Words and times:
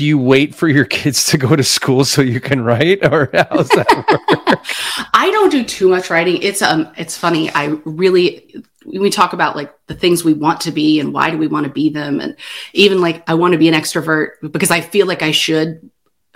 do 0.00 0.06
you 0.06 0.16
wait 0.16 0.54
for 0.54 0.66
your 0.66 0.86
kids 0.86 1.26
to 1.26 1.36
go 1.36 1.54
to 1.54 1.62
school 1.62 2.06
so 2.06 2.22
you 2.22 2.40
can 2.40 2.62
write 2.62 3.04
or 3.04 3.28
how's 3.34 3.68
that 3.68 3.86
work? 4.08 4.60
I 5.12 5.30
don't 5.30 5.50
do 5.50 5.62
too 5.62 5.90
much 5.90 6.08
writing. 6.08 6.40
It's 6.40 6.62
um 6.62 6.90
it's 6.96 7.18
funny. 7.18 7.50
I 7.50 7.66
really 7.84 8.64
we 8.86 9.10
talk 9.10 9.34
about 9.34 9.56
like 9.56 9.74
the 9.88 9.94
things 9.94 10.24
we 10.24 10.32
want 10.32 10.62
to 10.62 10.72
be 10.72 11.00
and 11.00 11.12
why 11.12 11.28
do 11.30 11.36
we 11.36 11.48
want 11.48 11.66
to 11.66 11.70
be 11.70 11.90
them 11.90 12.18
and 12.18 12.34
even 12.72 13.02
like 13.02 13.28
I 13.28 13.34
want 13.34 13.52
to 13.52 13.58
be 13.58 13.68
an 13.68 13.74
extrovert 13.74 14.36
because 14.50 14.70
I 14.70 14.80
feel 14.80 15.06
like 15.06 15.20
I 15.20 15.32
should 15.32 15.90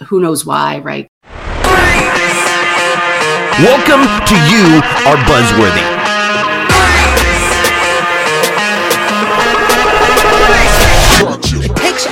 who 0.09 0.21
knows 0.21 0.45
why, 0.45 0.81
right? 0.81 1.09
Welcome 3.65 4.05
to 4.27 4.35
You 4.53 4.83
Are 5.09 5.17
Buzzworthy. 5.25 6.04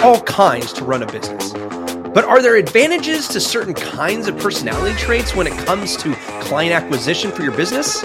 All 0.02 0.20
kinds 0.22 0.72
to 0.72 0.84
run 0.84 1.02
a 1.02 1.06
business. 1.06 1.52
But 1.52 2.24
are 2.24 2.42
there 2.42 2.56
advantages 2.56 3.28
to 3.28 3.40
certain 3.40 3.72
kinds 3.72 4.26
of 4.26 4.36
personality 4.36 4.96
traits 4.96 5.34
when 5.34 5.46
it 5.46 5.56
comes 5.64 5.96
to 5.98 6.14
client 6.42 6.72
acquisition 6.72 7.30
for 7.30 7.42
your 7.42 7.56
business? 7.56 8.02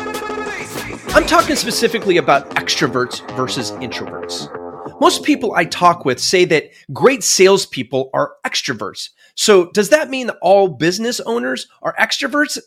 I'm 1.15 1.25
talking 1.25 1.55
specifically 1.55 2.17
about 2.17 2.51
extroverts 2.51 3.27
versus 3.35 3.71
introverts. 3.71 4.53
Most 5.01 5.23
people 5.23 5.53
I 5.55 5.65
talk 5.65 6.05
with 6.05 6.19
say 6.19 6.45
that 6.45 6.69
great 6.93 7.23
salespeople 7.23 8.11
are 8.13 8.35
extroverts. 8.45 9.09
So, 9.35 9.71
does 9.71 9.89
that 9.89 10.09
mean 10.09 10.27
that 10.27 10.37
all 10.41 10.67
business 10.67 11.19
owners 11.21 11.67
are 11.81 11.95
extroverts? 11.99 12.59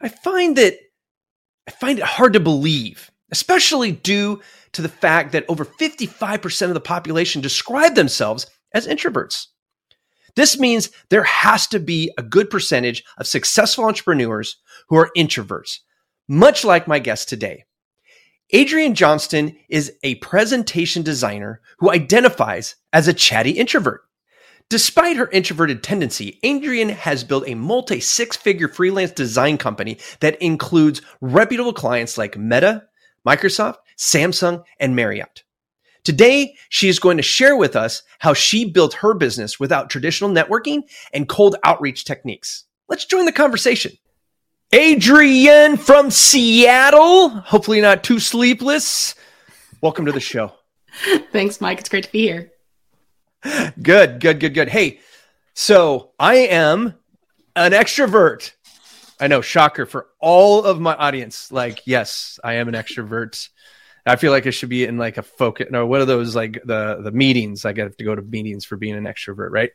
I 0.00 0.08
find 0.08 0.56
that 0.56 0.74
I 1.66 1.70
find 1.70 1.98
it 1.98 2.04
hard 2.04 2.34
to 2.34 2.40
believe, 2.40 3.09
especially 3.30 3.92
due 3.92 4.40
to 4.72 4.82
the 4.82 4.88
fact 4.88 5.32
that 5.32 5.44
over 5.48 5.64
55% 5.64 6.68
of 6.68 6.74
the 6.74 6.80
population 6.80 7.40
describe 7.40 7.94
themselves 7.94 8.46
as 8.74 8.86
introverts. 8.86 9.46
This 10.36 10.58
means 10.58 10.90
there 11.08 11.24
has 11.24 11.66
to 11.68 11.80
be 11.80 12.12
a 12.16 12.22
good 12.22 12.50
percentage 12.50 13.02
of 13.18 13.26
successful 13.26 13.84
entrepreneurs 13.84 14.56
who 14.88 14.96
are 14.96 15.10
introverts, 15.16 15.78
much 16.28 16.64
like 16.64 16.86
my 16.86 16.98
guest 16.98 17.28
today. 17.28 17.64
Adrienne 18.54 18.94
Johnston 18.94 19.56
is 19.68 19.92
a 20.02 20.16
presentation 20.16 21.02
designer 21.02 21.60
who 21.78 21.90
identifies 21.90 22.76
as 22.92 23.06
a 23.06 23.14
chatty 23.14 23.52
introvert. 23.52 24.02
Despite 24.68 25.16
her 25.16 25.28
introverted 25.30 25.82
tendency, 25.82 26.38
Adrienne 26.44 26.90
has 26.90 27.24
built 27.24 27.48
a 27.48 27.54
multi 27.54 28.00
six 28.00 28.36
figure 28.36 28.68
freelance 28.68 29.10
design 29.10 29.58
company 29.58 29.98
that 30.20 30.40
includes 30.40 31.02
reputable 31.20 31.72
clients 31.72 32.16
like 32.16 32.36
Meta, 32.36 32.84
Microsoft, 33.26 33.76
Samsung, 33.96 34.64
and 34.78 34.96
Marriott. 34.96 35.44
Today, 36.02 36.54
she 36.70 36.88
is 36.88 36.98
going 36.98 37.18
to 37.18 37.22
share 37.22 37.56
with 37.56 37.76
us 37.76 38.02
how 38.18 38.32
she 38.32 38.64
built 38.64 38.94
her 38.94 39.14
business 39.14 39.60
without 39.60 39.90
traditional 39.90 40.30
networking 40.30 40.82
and 41.12 41.28
cold 41.28 41.56
outreach 41.62 42.04
techniques. 42.04 42.64
Let's 42.88 43.04
join 43.04 43.26
the 43.26 43.32
conversation. 43.32 43.92
Adrienne 44.74 45.76
from 45.76 46.10
Seattle, 46.10 47.28
hopefully 47.28 47.80
not 47.80 48.02
too 48.02 48.18
sleepless. 48.18 49.14
Welcome 49.80 50.06
to 50.06 50.12
the 50.12 50.20
show. 50.20 50.52
Thanks, 51.32 51.60
Mike. 51.60 51.80
It's 51.80 51.88
great 51.88 52.04
to 52.04 52.12
be 52.12 52.22
here. 52.22 52.52
Good, 53.82 54.20
good, 54.20 54.40
good, 54.40 54.54
good. 54.54 54.68
Hey, 54.68 55.00
so 55.54 56.12
I 56.18 56.36
am 56.36 56.94
an 57.56 57.72
extrovert. 57.72 58.52
I 59.20 59.26
know, 59.26 59.42
shocker 59.42 59.84
for 59.84 60.08
all 60.18 60.64
of 60.64 60.80
my 60.80 60.94
audience. 60.94 61.52
Like, 61.52 61.86
yes, 61.86 62.40
I 62.42 62.54
am 62.54 62.68
an 62.68 62.74
extrovert. 62.74 63.50
I 64.06 64.16
feel 64.16 64.32
like 64.32 64.46
I 64.46 64.50
should 64.50 64.70
be 64.70 64.86
in 64.86 64.96
like 64.96 65.18
a 65.18 65.22
focus. 65.22 65.68
No, 65.70 65.86
what 65.86 66.00
are 66.00 66.06
those 66.06 66.34
like 66.34 66.62
the 66.64 67.00
the 67.02 67.12
meetings? 67.12 67.66
I 67.66 67.78
have 67.78 67.96
to 67.98 68.04
go 68.04 68.14
to 68.14 68.22
meetings 68.22 68.64
for 68.64 68.76
being 68.76 68.96
an 68.96 69.04
extrovert, 69.04 69.50
right? 69.50 69.70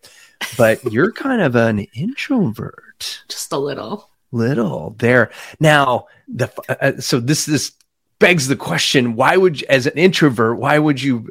But 0.58 0.84
you're 0.92 1.12
kind 1.12 1.42
of 1.42 1.56
an 1.56 1.80
introvert, 1.94 3.22
just 3.30 3.52
a 3.52 3.58
little, 3.58 4.10
little 4.32 4.96
there. 4.98 5.30
Now, 5.60 6.08
the 6.28 6.52
uh, 6.68 6.76
uh 6.82 7.00
so 7.00 7.20
this 7.20 7.46
this 7.46 7.74
begs 8.18 8.48
the 8.48 8.56
question: 8.56 9.16
Why 9.16 9.38
would, 9.38 9.62
you, 9.62 9.68
as 9.70 9.86
an 9.86 9.94
introvert, 9.94 10.58
why 10.58 10.80
would 10.80 11.00
you 11.00 11.30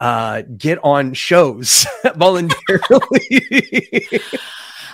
uh, 0.00 0.42
get 0.42 0.78
on 0.84 1.14
shows 1.14 1.86
voluntarily? 2.14 4.10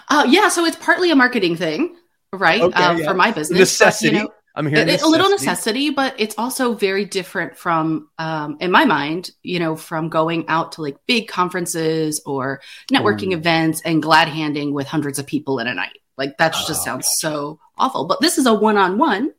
uh, 0.09 0.25
yeah, 0.29 0.49
so 0.49 0.65
it's 0.65 0.77
partly 0.77 1.11
a 1.11 1.17
marketing 1.17 1.57
thing 1.57 1.97
right? 2.33 2.61
Okay, 2.61 2.83
um, 2.83 2.99
yeah. 2.99 3.05
For 3.07 3.15
my 3.15 3.31
business. 3.31 3.59
Necessity. 3.59 4.11
But, 4.11 4.17
you 4.17 4.25
know, 4.25 4.35
I'm 4.55 4.67
hearing 4.67 4.89
a, 4.89 5.07
little 5.07 5.31
necessity, 5.31 5.91
but 5.91 6.15
it's 6.19 6.35
also 6.37 6.75
very 6.75 7.05
different 7.05 7.57
from, 7.57 8.09
um, 8.19 8.57
in 8.61 8.71
my 8.71 8.85
mind, 8.85 9.31
you 9.43 9.61
know, 9.61 9.77
from 9.77 10.09
going 10.09 10.49
out 10.49 10.73
to 10.73 10.83
like 10.83 10.97
big 11.07 11.29
conferences 11.29 12.21
or 12.27 12.61
networking 12.93 13.33
Ooh. 13.33 13.39
events 13.39 13.81
and 13.85 14.03
glad 14.03 14.29
handing 14.29 14.75
with 14.75 14.89
hundreds 14.89 15.19
of 15.19 15.27
people 15.27 15.61
in 15.61 15.69
a 15.69 15.75
night. 15.75 15.99
Like 16.17 16.37
that 16.39 16.53
just 16.53 16.83
oh, 16.83 16.85
sounds 16.85 17.09
so 17.19 17.61
awful. 17.79 18.07
But 18.07 18.21
this 18.21 18.39
is 18.39 18.47
a 18.47 18.53
one 18.53 18.77
on 18.77 18.99
one. 18.99 19.33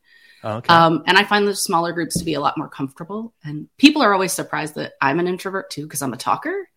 Um, 0.44 1.04
and 1.06 1.18
I 1.18 1.24
find 1.24 1.48
the 1.48 1.56
smaller 1.56 1.92
groups 1.92 2.18
to 2.18 2.26
be 2.26 2.34
a 2.34 2.40
lot 2.40 2.58
more 2.58 2.70
comfortable. 2.70 3.34
And 3.44 3.68
people 3.78 4.02
are 4.02 4.14
always 4.14 4.32
surprised 4.32 4.76
that 4.76 4.94
I'm 5.00 5.20
an 5.20 5.28
introvert 5.28 5.70
too, 5.70 5.84
because 5.84 6.02
I'm 6.02 6.14
a 6.14 6.18
talker. 6.18 6.68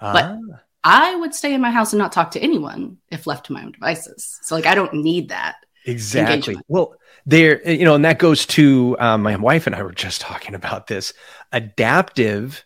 Ah. 0.00 0.12
But 0.12 0.60
I 0.84 1.16
would 1.16 1.34
stay 1.34 1.54
in 1.54 1.62
my 1.62 1.70
house 1.70 1.92
and 1.92 1.98
not 1.98 2.12
talk 2.12 2.30
to 2.32 2.40
anyone 2.40 2.98
if 3.10 3.26
left 3.26 3.46
to 3.46 3.54
my 3.54 3.64
own 3.64 3.72
devices. 3.72 4.38
So 4.42 4.54
like 4.54 4.66
I 4.66 4.74
don't 4.74 4.94
need 4.94 5.30
that. 5.30 5.56
Exactly. 5.86 6.34
Engagement. 6.34 6.66
Well, 6.68 6.94
there, 7.26 7.68
you 7.68 7.84
know, 7.84 7.94
and 7.94 8.04
that 8.04 8.18
goes 8.18 8.44
to 8.46 8.96
um, 9.00 9.22
my 9.22 9.36
wife 9.36 9.66
and 9.66 9.74
I 9.74 9.82
were 9.82 9.92
just 9.92 10.20
talking 10.20 10.54
about 10.54 10.86
this 10.86 11.14
adaptive 11.52 12.64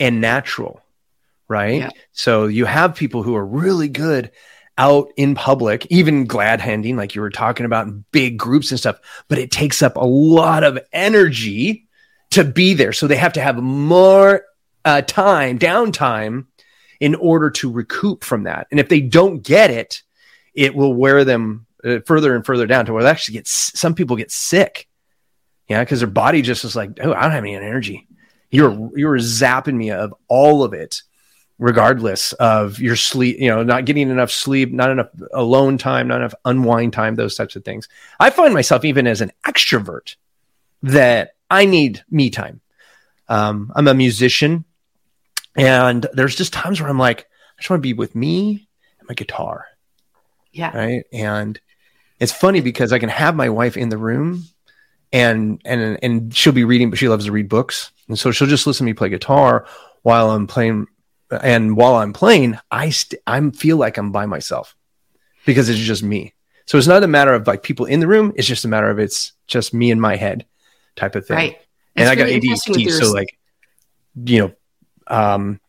and 0.00 0.20
natural, 0.20 0.80
right? 1.48 1.82
Yeah. 1.82 1.90
So 2.10 2.46
you 2.46 2.64
have 2.64 2.96
people 2.96 3.22
who 3.22 3.36
are 3.36 3.46
really 3.46 3.88
good 3.88 4.32
out 4.78 5.12
in 5.16 5.34
public, 5.34 5.86
even 5.90 6.24
glad 6.24 6.60
handing, 6.60 6.96
like 6.96 7.14
you 7.14 7.20
were 7.20 7.30
talking 7.30 7.66
about 7.66 7.86
in 7.86 8.04
big 8.10 8.38
groups 8.38 8.70
and 8.70 8.80
stuff, 8.80 8.98
but 9.28 9.38
it 9.38 9.50
takes 9.50 9.82
up 9.82 9.96
a 9.96 10.04
lot 10.04 10.64
of 10.64 10.78
energy 10.92 11.86
to 12.30 12.42
be 12.42 12.74
there. 12.74 12.92
So 12.92 13.06
they 13.06 13.16
have 13.16 13.34
to 13.34 13.40
have 13.40 13.56
more 13.56 14.44
uh, 14.84 15.02
time, 15.02 15.58
downtime, 15.58 16.46
in 17.02 17.16
order 17.16 17.50
to 17.50 17.68
recoup 17.68 18.22
from 18.22 18.44
that. 18.44 18.68
And 18.70 18.78
if 18.78 18.88
they 18.88 19.00
don't 19.00 19.42
get 19.42 19.72
it, 19.72 20.04
it 20.54 20.72
will 20.72 20.94
wear 20.94 21.24
them 21.24 21.66
uh, 21.82 21.98
further 22.06 22.36
and 22.36 22.46
further 22.46 22.64
down 22.64 22.86
to 22.86 22.92
where 22.92 23.02
they 23.02 23.10
actually 23.10 23.32
get 23.32 23.48
some 23.48 23.96
people 23.96 24.14
get 24.14 24.30
sick. 24.30 24.86
Yeah, 25.68 25.82
because 25.82 25.98
their 25.98 26.08
body 26.08 26.42
just 26.42 26.64
is 26.64 26.76
like, 26.76 26.90
oh, 27.02 27.12
I 27.12 27.22
don't 27.22 27.32
have 27.32 27.42
any 27.42 27.56
energy. 27.56 28.06
You're 28.52 28.90
you're 28.94 29.18
zapping 29.18 29.74
me 29.74 29.90
of 29.90 30.14
all 30.28 30.62
of 30.62 30.74
it, 30.74 31.02
regardless 31.58 32.34
of 32.34 32.78
your 32.78 32.94
sleep. 32.94 33.40
You 33.40 33.48
know, 33.48 33.64
not 33.64 33.84
getting 33.84 34.08
enough 34.08 34.30
sleep, 34.30 34.70
not 34.70 34.90
enough 34.90 35.08
alone 35.34 35.78
time, 35.78 36.06
not 36.06 36.20
enough 36.20 36.34
unwind 36.44 36.92
time, 36.92 37.16
those 37.16 37.34
types 37.34 37.56
of 37.56 37.64
things. 37.64 37.88
I 38.20 38.30
find 38.30 38.54
myself 38.54 38.84
even 38.84 39.08
as 39.08 39.20
an 39.20 39.32
extrovert 39.44 40.14
that 40.84 41.34
I 41.50 41.64
need 41.64 42.04
me 42.08 42.30
time. 42.30 42.60
Um, 43.28 43.72
I'm 43.74 43.88
a 43.88 43.94
musician, 43.94 44.66
and 45.56 46.06
there's 46.12 46.36
just 46.36 46.52
times 46.52 46.80
where 46.80 46.90
I'm 46.90 46.98
like, 46.98 47.20
I 47.20 47.60
just 47.60 47.70
want 47.70 47.80
to 47.80 47.86
be 47.86 47.92
with 47.92 48.14
me 48.14 48.68
and 48.98 49.08
my 49.08 49.14
guitar. 49.14 49.66
Yeah. 50.52 50.76
Right. 50.76 51.04
And 51.12 51.60
it's 52.20 52.32
funny 52.32 52.60
because 52.60 52.92
I 52.92 52.98
can 52.98 53.08
have 53.08 53.34
my 53.34 53.48
wife 53.48 53.76
in 53.76 53.88
the 53.88 53.98
room 53.98 54.44
and 55.12 55.60
and 55.64 55.98
and 56.02 56.34
she'll 56.34 56.52
be 56.52 56.64
reading, 56.64 56.90
but 56.90 56.98
she 56.98 57.08
loves 57.08 57.26
to 57.26 57.32
read 57.32 57.48
books, 57.48 57.90
and 58.08 58.18
so 58.18 58.30
she'll 58.30 58.48
just 58.48 58.66
listen 58.66 58.86
to 58.86 58.90
me 58.90 58.94
play 58.94 59.10
guitar 59.10 59.66
while 60.02 60.30
I'm 60.30 60.46
playing. 60.46 60.86
And 61.30 61.76
while 61.76 61.94
I'm 61.94 62.12
playing, 62.12 62.58
I 62.70 62.90
st- 62.90 63.22
I 63.26 63.50
feel 63.50 63.78
like 63.78 63.96
I'm 63.96 64.12
by 64.12 64.26
myself 64.26 64.76
because 65.46 65.68
it's 65.68 65.78
just 65.78 66.02
me. 66.02 66.34
So 66.66 66.76
it's 66.76 66.86
not 66.86 67.04
a 67.04 67.08
matter 67.08 67.32
of 67.32 67.46
like 67.46 67.62
people 67.62 67.86
in 67.86 68.00
the 68.00 68.06
room; 68.06 68.32
it's 68.36 68.46
just 68.48 68.64
a 68.64 68.68
matter 68.68 68.90
of 68.90 68.98
it's 68.98 69.32
just 69.46 69.74
me 69.74 69.90
in 69.90 70.00
my 70.00 70.16
head 70.16 70.46
type 70.96 71.14
of 71.14 71.26
thing. 71.26 71.36
Right. 71.36 71.58
And 71.96 72.08
I 72.08 72.14
got 72.14 72.28
ADHD, 72.28 72.90
so 72.90 73.12
like 73.12 73.38
you 74.24 74.38
know, 74.40 74.52
um, 75.06 75.60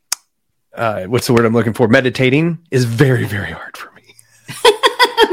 uh, 0.73 1.03
what's 1.05 1.27
the 1.27 1.33
word 1.33 1.45
I'm 1.45 1.53
looking 1.53 1.73
for? 1.73 1.88
Meditating 1.88 2.59
is 2.71 2.85
very 2.85 3.25
very 3.25 3.51
hard 3.51 3.77
for 3.77 3.91
me 3.91 4.03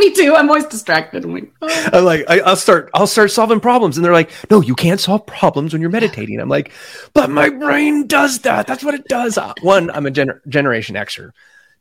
me 0.01 0.13
too. 0.13 0.35
I'm 0.35 0.49
always 0.49 0.67
distracted. 0.67 1.25
I'm 1.25 1.35
like, 1.35 1.53
oh. 1.63 1.89
I'm 1.93 2.05
like 2.05 2.29
I, 2.29 2.41
will 2.43 2.57
start, 2.57 2.91
I'll 2.95 3.07
start 3.07 3.31
solving 3.31 3.61
problems, 3.61 3.97
and 3.97 4.05
they're 4.05 4.13
like, 4.13 4.31
"No, 4.51 4.61
you 4.61 4.75
can't 4.75 4.99
solve 4.99 5.27
problems 5.27 5.73
when 5.73 5.81
you're 5.81 5.91
meditating." 5.91 6.41
I'm 6.41 6.49
like, 6.49 6.73
"But 7.15 7.31
my 7.31 7.51
brain 7.51 8.07
does 8.07 8.41
that. 8.41 8.67
That's 8.67 8.83
what 8.83 8.95
it 8.95 9.07
does." 9.09 9.39
Uh, 9.39 9.55
one, 9.63 9.91
I'm 9.91 10.07
a 10.07 10.11
gener- 10.11 10.41
Generation 10.49 10.97
Xer. 10.97 11.31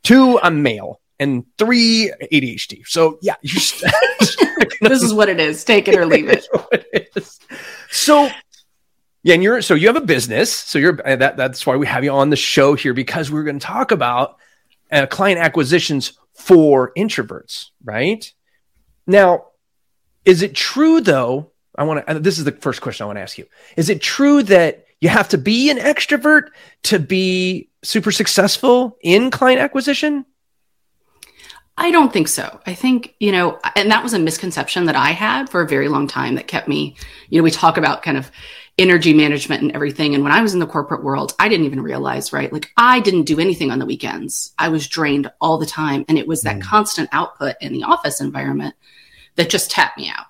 Two, 0.03 0.39
I'm 0.41 0.61
male, 0.61 1.01
and 1.19 1.45
three, 1.57 2.11
ADHD. 2.31 2.85
So 2.85 3.17
yeah, 3.21 3.35
this 3.41 5.01
is 5.01 5.13
what 5.13 5.29
it 5.29 5.39
is. 5.39 5.63
Take 5.63 5.87
it 5.87 5.95
or 5.95 6.05
leave 6.05 6.29
it. 6.29 6.45
it 6.93 7.29
so 7.89 8.29
yeah, 9.23 9.33
and 9.33 9.43
you're 9.43 9.61
so 9.61 9.73
you 9.73 9.87
have 9.87 9.95
a 9.95 10.01
business. 10.01 10.53
So 10.53 10.79
you're 10.79 10.93
that 10.93 11.37
that's 11.37 11.65
why 11.65 11.75
we 11.75 11.87
have 11.87 12.03
you 12.03 12.11
on 12.11 12.29
the 12.29 12.35
show 12.35 12.75
here 12.75 12.93
because 12.93 13.29
we're 13.29 13.43
going 13.43 13.59
to 13.59 13.65
talk 13.65 13.91
about 13.91 14.37
uh, 14.91 15.05
client 15.07 15.39
acquisitions 15.39 16.13
for 16.33 16.93
introverts, 16.97 17.67
right? 17.83 18.31
Now, 19.05 19.47
is 20.25 20.41
it 20.41 20.55
true 20.55 21.01
though? 21.01 21.51
I 21.77 21.83
want 21.83 22.05
to, 22.07 22.19
this 22.19 22.37
is 22.37 22.43
the 22.43 22.51
first 22.51 22.81
question 22.81 23.03
I 23.03 23.07
want 23.07 23.17
to 23.17 23.21
ask 23.21 23.37
you. 23.37 23.45
Is 23.77 23.89
it 23.89 24.01
true 24.01 24.43
that 24.43 24.85
you 25.01 25.09
have 25.09 25.29
to 25.29 25.37
be 25.37 25.69
an 25.69 25.77
extrovert 25.77 26.49
to 26.83 26.99
be 26.99 27.69
super 27.83 28.11
successful 28.11 28.97
in 29.01 29.31
client 29.31 29.61
acquisition? 29.61 30.25
I 31.77 31.91
don't 31.91 32.11
think 32.11 32.27
so. 32.27 32.59
I 32.65 32.73
think, 32.73 33.15
you 33.21 33.31
know, 33.31 33.57
and 33.75 33.89
that 33.91 34.03
was 34.03 34.13
a 34.13 34.19
misconception 34.19 34.85
that 34.85 34.97
I 34.97 35.11
had 35.11 35.49
for 35.49 35.61
a 35.61 35.67
very 35.67 35.87
long 35.87 36.07
time 36.07 36.35
that 36.35 36.47
kept 36.47 36.67
me, 36.67 36.97
you 37.29 37.39
know, 37.39 37.43
we 37.43 37.51
talk 37.51 37.77
about 37.77 38.03
kind 38.03 38.17
of 38.17 38.29
energy 38.79 39.13
management 39.13 39.61
and 39.61 39.71
everything. 39.73 40.15
And 40.15 40.23
when 40.23 40.31
I 40.31 40.41
was 40.41 40.53
in 40.53 40.59
the 40.59 40.65
corporate 40.65 41.03
world, 41.03 41.35
I 41.37 41.49
didn't 41.49 41.65
even 41.65 41.81
realize, 41.81 42.33
right? 42.33 42.51
Like 42.51 42.71
I 42.77 42.99
didn't 42.99 43.23
do 43.23 43.39
anything 43.39 43.71
on 43.71 43.79
the 43.79 43.85
weekends. 43.85 44.53
I 44.57 44.69
was 44.69 44.87
drained 44.87 45.31
all 45.41 45.57
the 45.57 45.65
time. 45.65 46.05
And 46.07 46.17
it 46.17 46.27
was 46.27 46.41
that 46.41 46.57
mm. 46.57 46.61
constant 46.61 47.09
output 47.11 47.55
in 47.61 47.73
the 47.73 47.83
office 47.83 48.21
environment 48.21 48.75
that 49.35 49.49
just 49.49 49.69
tapped 49.69 49.97
me 49.97 50.09
out. 50.09 50.25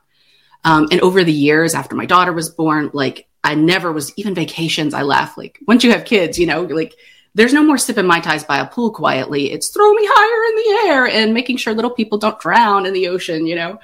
Um, 0.65 0.87
and 0.91 0.99
over 1.01 1.23
the 1.23 1.31
years 1.31 1.73
after 1.73 1.95
my 1.95 2.05
daughter 2.05 2.33
was 2.33 2.49
born, 2.49 2.89
like 2.91 3.27
I 3.43 3.55
never 3.55 3.91
was 3.91 4.11
even 4.17 4.35
vacations. 4.35 4.93
I 4.93 5.03
laugh 5.03 5.37
like 5.37 5.59
once 5.67 5.83
you 5.83 5.91
have 5.91 6.03
kids, 6.03 6.37
you 6.37 6.47
know, 6.47 6.63
like 6.63 6.95
there's 7.35 7.53
no 7.53 7.63
more 7.63 7.77
sipping 7.77 8.07
mai 8.07 8.19
tais 8.19 8.43
by 8.43 8.59
a 8.59 8.65
pool 8.65 8.91
quietly. 8.91 9.51
It's 9.51 9.69
throw 9.69 9.93
me 9.93 10.01
higher 10.03 10.49
in 10.49 10.55
the 10.55 10.89
air 10.89 11.07
and 11.07 11.33
making 11.33 11.57
sure 11.57 11.73
little 11.73 11.91
people 11.91 12.17
don't 12.17 12.39
drown 12.39 12.85
in 12.85 12.93
the 12.93 13.07
ocean, 13.07 13.45
you 13.45 13.55
know? 13.55 13.79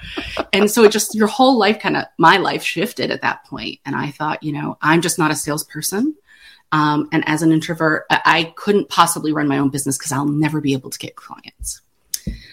and 0.52 0.70
so 0.70 0.84
it 0.84 0.92
just, 0.92 1.14
your 1.14 1.28
whole 1.28 1.56
life 1.56 1.78
kind 1.78 1.96
of, 1.96 2.04
my 2.18 2.38
life 2.38 2.62
shifted 2.62 3.10
at 3.10 3.22
that 3.22 3.44
point. 3.44 3.80
And 3.86 3.94
I 3.94 4.10
thought, 4.10 4.42
you 4.42 4.52
know, 4.52 4.78
I'm 4.82 5.00
just 5.00 5.18
not 5.18 5.30
a 5.30 5.36
salesperson. 5.36 6.16
Um, 6.72 7.08
and 7.12 7.26
as 7.28 7.42
an 7.42 7.52
introvert, 7.52 8.06
I, 8.10 8.20
I, 8.24 8.44
couldn't 8.56 8.88
possibly 8.88 9.32
run 9.32 9.46
my 9.46 9.58
own 9.58 9.70
business 9.70 9.96
because 9.96 10.10
I'll 10.10 10.26
never 10.26 10.60
be 10.60 10.72
able 10.72 10.90
to 10.90 10.98
get 10.98 11.14
clients. 11.14 11.80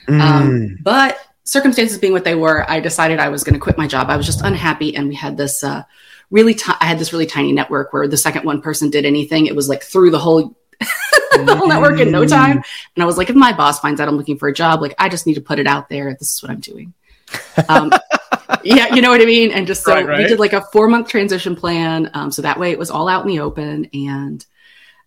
Um, 0.07 0.13
mm. 0.13 0.22
Um, 0.22 0.78
but 0.81 1.18
circumstances 1.45 1.98
being 1.98 2.13
what 2.13 2.24
they 2.24 2.36
were, 2.36 2.69
I 2.69 2.80
decided 2.80 3.19
I 3.19 3.30
was 3.30 3.44
going 3.44 3.56
to 3.56 3.60
quit 3.60 3.78
my 3.78 3.88
job. 3.88 4.10
I 4.10 4.18
was 4.18 4.28
just 4.28 4.42
unhappy. 4.42 4.95
And 4.95 5.10
we 5.10 5.16
had 5.16 5.36
this, 5.36 5.63
uh, 5.63 5.84
really, 6.30 6.54
t- 6.54 6.72
I 6.80 6.86
had 6.86 7.00
this 7.00 7.12
really 7.12 7.25
tiny 7.25 7.54
network 7.54 7.92
where 7.92 8.07
the 8.07 8.18
second 8.18 8.45
one 8.45 8.62
person 8.62 8.92
did 8.92 9.04
anything, 9.04 9.48
it 9.48 9.56
was 9.56 9.68
like 9.68 9.81
through 9.81 10.12
the 10.12 10.19
whole 10.19 10.56
the 11.45 11.56
whole 11.56 11.68
network 11.68 12.00
in 12.00 12.12
no 12.12 12.25
time. 12.25 12.62
And 12.95 13.04
I 13.04 13.06
was 13.06 13.18
like, 13.18 13.30
if 13.30 13.36
my 13.36 13.54
boss 13.54 13.80
finds 13.80 14.00
out 14.00 14.07
I'm 14.07 14.18
looking 14.18 14.38
for 14.38 14.48
a 14.48 14.54
job, 14.54 14.81
like 14.81 14.95
I 14.98 15.10
just 15.10 15.25
need 15.25 15.36
to 15.36 15.42
put 15.42 15.60
it 15.60 15.68
out 15.68 15.89
there. 15.89 16.13
This 16.13 16.33
is 16.33 16.44
what 16.44 16.51
I'm 16.51 16.60
doing. 16.60 16.94
Um, 17.69 17.92
yeah, 18.63 18.94
you 18.94 19.01
know 19.01 19.10
what 19.10 19.21
I 19.21 19.25
mean. 19.25 19.51
And 19.51 19.68
just 19.68 19.83
so 19.83 19.94
right, 19.94 20.06
right. 20.06 20.18
we 20.19 20.27
did 20.27 20.39
like 20.39 20.54
a 20.54 20.62
four 20.71 20.88
month 20.88 21.07
transition 21.07 21.56
plan, 21.56 22.12
um, 22.13 22.31
so 22.31 22.42
that 22.42 22.60
way 22.60 22.71
it 22.71 22.80
was 22.80 22.92
all 22.92 23.07
out 23.07 23.24
in 23.24 23.27
the 23.27 23.39
open. 23.39 23.89
And 23.94 24.45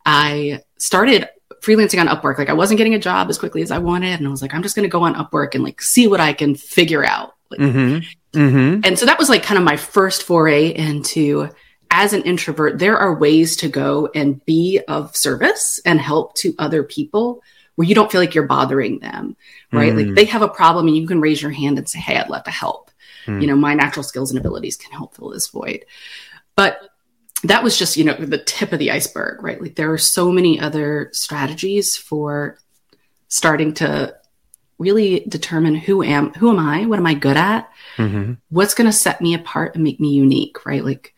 I 0.04 0.62
started 0.78 1.28
freelancing 1.60 2.00
on 2.00 2.08
Upwork. 2.08 2.38
Like 2.38 2.48
I 2.48 2.54
wasn't 2.54 2.78
getting 2.78 2.94
a 2.94 2.98
job 2.98 3.28
as 3.28 3.38
quickly 3.38 3.62
as 3.62 3.70
I 3.70 3.78
wanted, 3.78 4.18
and 4.18 4.26
I 4.26 4.30
was 4.30 4.42
like, 4.42 4.54
I'm 4.54 4.62
just 4.62 4.76
going 4.76 4.88
to 4.88 4.92
go 4.92 5.02
on 5.02 5.14
Upwork 5.14 5.54
and 5.54 5.64
like 5.64 5.82
see 5.82 6.06
what 6.06 6.20
I 6.20 6.32
can 6.32 6.54
figure 6.54 7.04
out. 7.04 7.34
Like, 7.50 7.60
mm-hmm. 7.60 8.38
Mm-hmm. 8.38 8.80
And 8.84 8.98
so 8.98 9.06
that 9.06 9.18
was 9.18 9.28
like 9.28 9.42
kind 9.42 9.58
of 9.58 9.64
my 9.64 9.76
first 9.76 10.24
foray 10.24 10.68
into 10.68 11.48
as 11.96 12.12
an 12.12 12.22
introvert, 12.24 12.78
there 12.78 12.98
are 12.98 13.14
ways 13.14 13.56
to 13.56 13.68
go 13.68 14.10
and 14.14 14.44
be 14.44 14.78
of 14.86 15.16
service 15.16 15.80
and 15.86 15.98
help 15.98 16.34
to 16.34 16.54
other 16.58 16.82
people 16.82 17.42
where 17.74 17.88
you 17.88 17.94
don't 17.94 18.12
feel 18.12 18.20
like 18.20 18.34
you're 18.34 18.46
bothering 18.46 18.98
them, 18.98 19.34
right? 19.72 19.94
Mm. 19.94 20.06
Like 20.06 20.14
they 20.14 20.26
have 20.26 20.42
a 20.42 20.48
problem 20.48 20.88
and 20.88 20.96
you 20.96 21.06
can 21.06 21.22
raise 21.22 21.40
your 21.40 21.52
hand 21.52 21.78
and 21.78 21.88
say, 21.88 21.98
Hey, 21.98 22.18
I'd 22.18 22.28
love 22.28 22.44
to 22.44 22.50
help. 22.50 22.90
Mm. 23.24 23.40
You 23.40 23.46
know, 23.46 23.56
my 23.56 23.72
natural 23.72 24.02
skills 24.02 24.30
and 24.30 24.38
abilities 24.38 24.76
can 24.76 24.92
help 24.92 25.16
fill 25.16 25.30
this 25.30 25.48
void. 25.48 25.86
But 26.54 26.86
that 27.44 27.64
was 27.64 27.78
just, 27.78 27.96
you 27.96 28.04
know, 28.04 28.14
the 28.14 28.44
tip 28.44 28.72
of 28.72 28.78
the 28.78 28.90
iceberg, 28.90 29.42
right? 29.42 29.60
Like 29.60 29.76
there 29.76 29.90
are 29.90 29.98
so 29.98 30.30
many 30.30 30.60
other 30.60 31.08
strategies 31.14 31.96
for 31.96 32.58
starting 33.28 33.72
to 33.74 34.14
really 34.78 35.20
determine 35.20 35.76
who 35.76 36.02
am 36.02 36.34
who 36.34 36.50
am 36.50 36.58
I? 36.58 36.84
What 36.84 36.98
am 36.98 37.06
I 37.06 37.14
good 37.14 37.38
at? 37.38 37.70
Mm-hmm. 37.96 38.34
What's 38.50 38.74
going 38.74 38.90
to 38.90 38.92
set 38.92 39.22
me 39.22 39.32
apart 39.32 39.74
and 39.74 39.82
make 39.82 39.98
me 39.98 40.10
unique, 40.10 40.66
right? 40.66 40.84
Like 40.84 41.14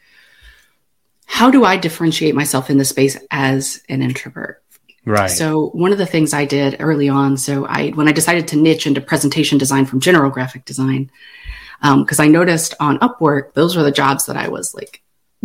how 1.31 1.51
do 1.51 1.63
I 1.65 1.77
differentiate 1.77 2.35
myself 2.35 2.71
in 2.71 2.79
the 2.79 2.85
space 2.85 3.17
as 3.31 3.83
an 3.89 4.03
introvert? 4.03 4.63
Right. 5.05 5.31
So 5.31 5.69
one 5.69 5.93
of 5.93 5.99
the 5.99 6.07
things 6.07 6.35
I 6.35 6.47
did 6.47 6.77
early 6.81 7.09
on, 7.09 7.37
so 7.37 7.65
I 7.67 7.91
when 7.91 8.09
I 8.09 8.13
decided 8.13 8.49
to 8.49 8.57
niche 8.57 8.87
into 8.87 9.01
presentation 9.01 9.57
design 9.59 9.87
from 9.87 10.01
general 10.01 10.31
graphic 10.31 10.65
design, 10.65 11.11
because 11.81 12.19
um, 12.19 12.25
I 12.25 12.29
noticed 12.29 12.75
on 12.81 12.99
Upwork 12.99 13.53
those 13.53 13.77
were 13.77 13.85
the 13.85 13.93
jobs 13.93 14.27
that 14.27 14.37
I 14.37 14.49
was 14.49 14.75
like 14.75 15.03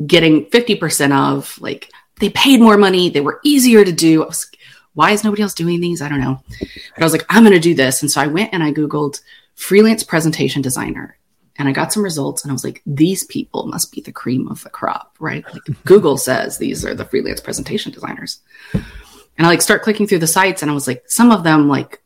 getting 0.08 0.46
fifty 0.48 0.76
percent 0.76 1.14
of. 1.14 1.60
Like 1.62 1.92
they 2.20 2.30
paid 2.30 2.60
more 2.60 2.78
money, 2.78 3.10
they 3.10 3.22
were 3.22 3.40
easier 3.44 3.86
to 3.86 3.92
do. 3.92 4.20
Was, 4.22 4.50
why 4.94 5.12
is 5.12 5.24
nobody 5.24 5.44
else 5.44 5.54
doing 5.54 5.82
these? 5.82 6.02
I 6.02 6.10
don't 6.10 6.22
know. 6.22 6.42
But 6.60 7.02
I 7.02 7.04
was 7.04 7.14
like, 7.14 7.26
I'm 7.30 7.44
going 7.44 7.54
to 7.54 7.60
do 7.60 7.76
this, 7.76 8.02
and 8.02 8.12
so 8.12 8.22
I 8.22 8.28
went 8.28 8.54
and 8.54 8.64
I 8.64 8.72
googled 8.72 9.22
freelance 9.56 10.04
presentation 10.04 10.62
designer, 10.62 11.18
and 11.58 11.68
I 11.68 11.72
got 11.72 11.94
some 11.94 12.04
results 12.04 12.44
and 12.44 12.52
I 12.52 12.54
was 12.54 12.64
like, 12.64 12.82
these 12.86 13.24
people 13.26 13.68
must 13.68 13.92
be 13.92 14.02
the 14.02 14.12
cream 14.12 14.48
of 14.48 14.64
the 14.64 14.70
crop, 14.70 15.16
right? 15.20 15.46
Like 15.54 15.64
Google 15.86 16.18
says 16.18 16.58
these 16.58 16.84
are 16.84 16.96
the 16.96 17.06
freelance 17.06 17.42
presentation 17.42 17.92
designers. 17.92 18.42
And 18.74 19.48
I 19.48 19.50
like 19.50 19.62
start 19.62 19.84
clicking 19.84 20.08
through 20.08 20.20
the 20.20 20.28
sites 20.28 20.62
and 20.62 20.72
I 20.72 20.74
was 20.74 20.88
like, 20.88 21.04
some 21.08 21.32
of 21.32 21.44
them 21.44 21.68
like 21.68 22.02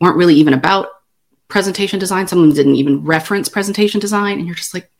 weren't 0.00 0.16
really 0.16 0.36
even 0.36 0.54
about 0.54 0.88
presentation 1.48 1.98
design. 1.98 2.28
Some 2.28 2.38
of 2.38 2.46
them 2.46 2.56
didn't 2.56 2.76
even 2.76 3.04
reference 3.04 3.48
presentation 3.48 4.00
design. 4.00 4.38
And 4.38 4.46
you're 4.46 4.56
just 4.56 4.74
like, 4.74 4.90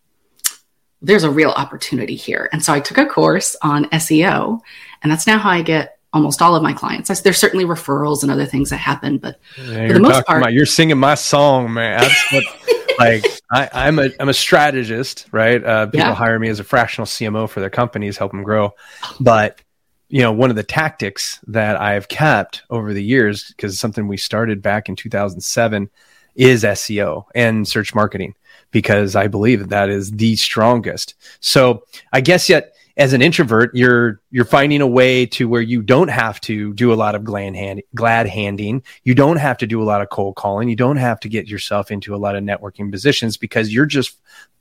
there's 1.00 1.24
a 1.24 1.30
real 1.30 1.50
opportunity 1.50 2.16
here. 2.16 2.48
And 2.52 2.64
so 2.64 2.72
I 2.72 2.80
took 2.80 2.98
a 2.98 3.06
course 3.06 3.54
on 3.62 3.84
SEO 3.86 4.60
and 5.02 5.12
that's 5.12 5.26
now 5.26 5.38
how 5.38 5.50
I 5.50 5.62
get 5.62 5.98
almost 6.12 6.40
all 6.40 6.56
of 6.56 6.62
my 6.62 6.72
clients. 6.72 7.20
there's 7.20 7.38
certainly 7.38 7.64
referrals 7.64 8.22
and 8.22 8.30
other 8.30 8.46
things 8.46 8.70
that 8.70 8.76
happen, 8.76 9.18
but 9.18 9.38
yeah, 9.58 9.88
for 9.88 9.94
the 9.94 10.00
most 10.00 10.24
part, 10.26 10.42
about, 10.42 10.52
you're 10.52 10.64
singing 10.64 10.98
my 10.98 11.16
song, 11.16 11.74
man. 11.74 12.00
That's 12.00 12.32
what 12.32 12.44
like 12.98 13.24
I, 13.50 13.88
am 13.88 13.98
a 13.98 14.10
I'm 14.20 14.28
a 14.28 14.34
strategist, 14.34 15.26
right? 15.32 15.62
Uh, 15.62 15.86
people 15.86 16.00
yeah. 16.00 16.14
hire 16.14 16.38
me 16.38 16.48
as 16.48 16.60
a 16.60 16.64
fractional 16.64 17.06
CMO 17.06 17.48
for 17.48 17.60
their 17.60 17.70
companies, 17.70 18.16
help 18.16 18.32
them 18.32 18.42
grow. 18.42 18.74
But 19.20 19.60
you 20.08 20.20
know, 20.20 20.32
one 20.32 20.50
of 20.50 20.56
the 20.56 20.62
tactics 20.62 21.40
that 21.48 21.80
I've 21.80 22.08
kept 22.08 22.62
over 22.70 22.92
the 22.92 23.02
years, 23.02 23.48
because 23.48 23.78
something 23.78 24.06
we 24.06 24.16
started 24.16 24.62
back 24.62 24.88
in 24.88 24.96
2007, 24.96 25.90
is 26.34 26.64
SEO 26.64 27.24
and 27.34 27.66
search 27.66 27.94
marketing, 27.94 28.34
because 28.70 29.16
I 29.16 29.28
believe 29.28 29.60
that, 29.60 29.70
that 29.70 29.88
is 29.88 30.10
the 30.10 30.36
strongest. 30.36 31.14
So 31.40 31.84
I 32.12 32.20
guess 32.20 32.48
yet 32.48 32.73
as 32.96 33.12
an 33.12 33.22
introvert, 33.22 33.74
you're 33.74 34.20
you're 34.30 34.44
finding 34.44 34.80
a 34.80 34.86
way 34.86 35.26
to 35.26 35.48
where 35.48 35.62
you 35.62 35.82
don't 35.82 36.08
have 36.08 36.40
to 36.42 36.72
do 36.74 36.92
a 36.92 36.94
lot 36.94 37.14
of 37.14 37.24
glad, 37.24 37.56
hand, 37.56 37.82
glad 37.94 38.28
handing. 38.28 38.82
You 39.02 39.14
don't 39.14 39.38
have 39.38 39.58
to 39.58 39.66
do 39.66 39.82
a 39.82 39.84
lot 39.84 40.00
of 40.00 40.10
cold 40.10 40.36
calling. 40.36 40.68
You 40.68 40.76
don't 40.76 40.96
have 40.96 41.18
to 41.20 41.28
get 41.28 41.48
yourself 41.48 41.90
into 41.90 42.14
a 42.14 42.18
lot 42.18 42.36
of 42.36 42.44
networking 42.44 42.90
positions 42.90 43.36
because 43.36 43.72
you're 43.72 43.86
just 43.86 44.18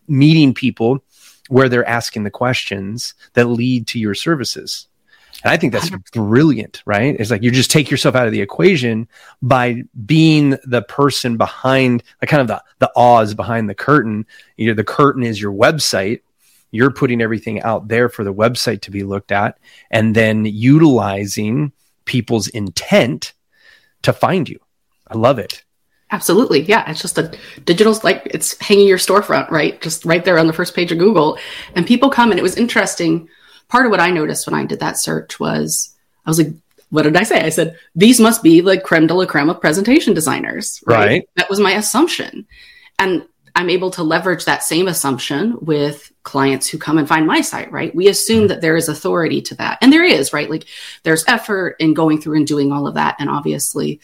meeting 0.07 0.53
people 0.53 1.03
where 1.49 1.69
they're 1.69 1.87
asking 1.87 2.23
the 2.23 2.31
questions 2.31 3.13
that 3.33 3.45
lead 3.45 3.87
to 3.87 3.99
your 3.99 4.15
services. 4.15 4.87
And 5.43 5.51
I 5.51 5.57
think 5.57 5.73
that's 5.73 5.89
brilliant, 6.13 6.81
right? 6.85 7.15
It's 7.19 7.29
like 7.29 7.43
you 7.43 7.51
just 7.51 7.71
take 7.71 7.91
yourself 7.91 8.15
out 8.15 8.27
of 8.27 8.33
the 8.33 8.41
equation 8.41 9.07
by 9.41 9.83
being 10.05 10.57
the 10.63 10.81
person 10.81 11.37
behind, 11.37 12.01
like 12.21 12.29
kind 12.29 12.41
of 12.41 12.47
the 12.47 12.63
the 12.79 12.91
Oz 12.95 13.33
behind 13.33 13.69
the 13.69 13.75
curtain. 13.75 14.25
You 14.57 14.67
know, 14.67 14.73
the 14.73 14.83
curtain 14.83 15.23
is 15.23 15.41
your 15.41 15.51
website, 15.51 16.21
you're 16.73 16.91
putting 16.91 17.21
everything 17.21 17.61
out 17.61 17.87
there 17.87 18.09
for 18.09 18.23
the 18.23 18.33
website 18.33 18.81
to 18.81 18.91
be 18.91 19.03
looked 19.03 19.31
at 19.31 19.59
and 19.91 20.15
then 20.15 20.43
utilizing 20.43 21.71
people's 22.05 22.47
intent 22.47 23.33
to 24.01 24.11
find 24.11 24.49
you. 24.49 24.59
I 25.07 25.15
love 25.15 25.37
it. 25.37 25.63
Absolutely. 26.09 26.61
Yeah. 26.61 26.89
It's 26.89 27.01
just 27.01 27.19
a 27.19 27.31
digital, 27.63 27.95
like 28.03 28.23
it's 28.25 28.59
hanging 28.59 28.87
your 28.87 28.97
storefront, 28.97 29.51
right? 29.51 29.79
Just 29.81 30.03
right 30.03 30.25
there 30.25 30.39
on 30.39 30.47
the 30.47 30.53
first 30.53 30.75
page 30.75 30.91
of 30.91 30.97
Google. 30.97 31.37
And 31.75 31.85
people 31.85 32.09
come 32.09 32.31
and 32.31 32.39
it 32.39 32.43
was 32.43 32.57
interesting. 32.57 33.29
Part 33.67 33.85
of 33.85 33.91
what 33.91 33.99
I 33.99 34.09
noticed 34.09 34.47
when 34.47 34.55
I 34.55 34.65
did 34.65 34.79
that 34.79 34.99
search 34.99 35.39
was 35.39 35.95
I 36.25 36.29
was 36.31 36.39
like, 36.39 36.53
what 36.89 37.03
did 37.03 37.15
I 37.15 37.23
say? 37.23 37.41
I 37.41 37.49
said, 37.49 37.77
these 37.95 38.19
must 38.19 38.41
be 38.41 38.61
the 38.61 38.79
creme 38.79 39.05
de 39.05 39.13
la 39.13 39.27
creme 39.27 39.49
of 39.49 39.61
presentation 39.61 40.15
designers. 40.15 40.83
Right. 40.87 41.05
right. 41.05 41.29
That 41.35 41.51
was 41.51 41.59
my 41.59 41.73
assumption. 41.73 42.47
And 42.97 43.27
I'm 43.55 43.69
able 43.69 43.91
to 43.91 44.03
leverage 44.03 44.45
that 44.45 44.63
same 44.63 44.87
assumption 44.87 45.57
with 45.61 46.11
clients 46.23 46.67
who 46.67 46.77
come 46.77 46.97
and 46.97 47.07
find 47.07 47.27
my 47.27 47.41
site, 47.41 47.71
right? 47.71 47.93
We 47.93 48.07
assume 48.07 48.39
mm-hmm. 48.39 48.47
that 48.47 48.61
there 48.61 48.75
is 48.75 48.89
authority 48.89 49.41
to 49.43 49.55
that. 49.55 49.77
And 49.81 49.93
there 49.93 50.03
is, 50.03 50.33
right? 50.33 50.49
Like 50.49 50.65
there's 51.03 51.25
effort 51.27 51.75
in 51.79 51.93
going 51.93 52.19
through 52.19 52.37
and 52.37 52.47
doing 52.47 52.71
all 52.71 52.87
of 52.87 52.95
that. 52.95 53.15
And 53.19 53.29
obviously, 53.29 53.99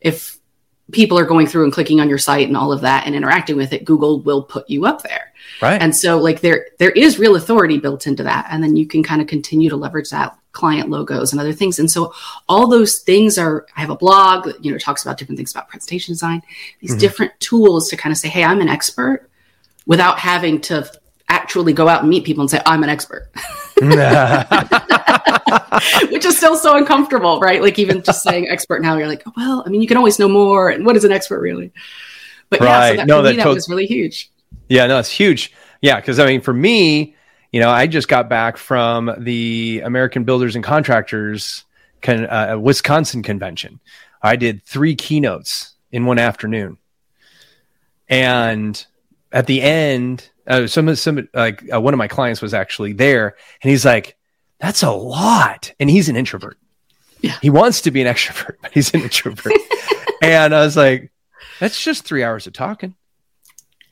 if 0.00 0.38
people 0.90 1.18
are 1.18 1.26
going 1.26 1.46
through 1.46 1.64
and 1.64 1.72
clicking 1.72 2.00
on 2.00 2.08
your 2.08 2.18
site 2.18 2.48
and 2.48 2.56
all 2.56 2.72
of 2.72 2.80
that 2.80 3.06
and 3.06 3.14
interacting 3.14 3.56
with 3.56 3.72
it, 3.72 3.84
Google 3.84 4.22
will 4.22 4.42
put 4.42 4.68
you 4.70 4.86
up 4.86 5.02
there. 5.02 5.32
Right. 5.60 5.80
And 5.80 5.94
so 5.94 6.18
like 6.18 6.40
there 6.40 6.68
there 6.78 6.90
is 6.90 7.18
real 7.18 7.36
authority 7.36 7.78
built 7.78 8.06
into 8.06 8.22
that. 8.22 8.46
And 8.50 8.62
then 8.62 8.76
you 8.76 8.86
can 8.86 9.02
kind 9.02 9.20
of 9.20 9.28
continue 9.28 9.68
to 9.70 9.76
leverage 9.76 10.10
that 10.10 10.36
client 10.58 10.90
logos 10.90 11.32
and 11.32 11.40
other 11.40 11.52
things. 11.52 11.78
And 11.78 11.88
so 11.88 12.12
all 12.48 12.66
those 12.66 12.98
things 12.98 13.38
are, 13.38 13.64
I 13.76 13.80
have 13.80 13.90
a 13.90 13.96
blog 13.96 14.46
that, 14.46 14.64
you 14.64 14.72
know, 14.72 14.78
talks 14.78 15.04
about 15.04 15.16
different 15.16 15.36
things 15.36 15.52
about 15.52 15.68
presentation 15.68 16.12
design, 16.12 16.42
these 16.80 16.90
mm-hmm. 16.90 16.98
different 16.98 17.38
tools 17.38 17.88
to 17.90 17.96
kind 17.96 18.10
of 18.10 18.18
say, 18.18 18.28
Hey, 18.28 18.42
I'm 18.42 18.60
an 18.60 18.68
expert 18.68 19.30
without 19.86 20.18
having 20.18 20.60
to 20.62 20.90
actually 21.28 21.72
go 21.72 21.86
out 21.86 22.00
and 22.00 22.10
meet 22.10 22.24
people 22.24 22.42
and 22.42 22.50
say, 22.50 22.60
I'm 22.66 22.82
an 22.82 22.88
expert. 22.88 23.30
Which 26.10 26.24
is 26.24 26.36
still 26.36 26.56
so 26.56 26.76
uncomfortable, 26.76 27.38
right? 27.38 27.62
Like 27.62 27.78
even 27.78 28.02
just 28.02 28.24
saying 28.24 28.48
expert 28.48 28.82
now, 28.82 28.98
you're 28.98 29.06
like, 29.06 29.22
oh, 29.26 29.32
well, 29.36 29.62
I 29.64 29.68
mean, 29.68 29.80
you 29.80 29.86
can 29.86 29.96
always 29.96 30.18
know 30.18 30.28
more. 30.28 30.70
And 30.70 30.84
what 30.84 30.96
is 30.96 31.04
an 31.04 31.12
expert 31.12 31.40
really? 31.40 31.72
But 32.50 32.60
right. 32.60 32.66
yeah, 32.66 32.90
so 32.90 32.96
that, 32.96 33.06
no, 33.06 33.22
that, 33.22 33.30
me, 33.30 33.36
that 33.36 33.46
was 33.46 33.68
really 33.68 33.86
huge. 33.86 34.32
Yeah, 34.68 34.86
no, 34.86 34.98
it's 34.98 35.10
huge. 35.10 35.54
Yeah, 35.82 36.00
because 36.00 36.18
I 36.18 36.26
mean, 36.26 36.40
for 36.40 36.52
me, 36.52 37.14
you 37.52 37.60
know, 37.60 37.70
I 37.70 37.86
just 37.86 38.08
got 38.08 38.28
back 38.28 38.56
from 38.56 39.14
the 39.18 39.82
American 39.84 40.24
Builders 40.24 40.54
and 40.54 40.64
Contractors 40.64 41.64
con, 42.02 42.26
uh, 42.26 42.58
Wisconsin 42.58 43.22
convention. 43.22 43.80
I 44.22 44.36
did 44.36 44.64
three 44.64 44.94
keynotes 44.94 45.74
in 45.90 46.04
one 46.04 46.18
afternoon. 46.18 46.78
And 48.08 48.84
at 49.32 49.46
the 49.46 49.62
end, 49.62 50.28
uh, 50.46 50.66
some 50.66 50.88
of 50.88 50.98
some 50.98 51.28
like 51.34 51.62
uh, 51.72 51.80
one 51.80 51.94
of 51.94 51.98
my 51.98 52.08
clients 52.08 52.40
was 52.40 52.54
actually 52.54 52.94
there, 52.94 53.36
and 53.62 53.70
he's 53.70 53.84
like, 53.84 54.16
"That's 54.60 54.82
a 54.82 54.90
lot," 54.90 55.72
and 55.78 55.90
he's 55.90 56.08
an 56.08 56.16
introvert. 56.16 56.56
Yeah. 57.20 57.36
He 57.42 57.50
wants 57.50 57.82
to 57.82 57.90
be 57.90 58.00
an 58.00 58.06
extrovert, 58.06 58.56
but 58.62 58.72
he's 58.72 58.94
an 58.94 59.02
introvert. 59.02 59.52
and 60.22 60.54
I 60.54 60.64
was 60.64 60.76
like, 60.76 61.12
"That's 61.60 61.82
just 61.82 62.04
three 62.04 62.24
hours 62.24 62.46
of 62.46 62.54
talking." 62.54 62.94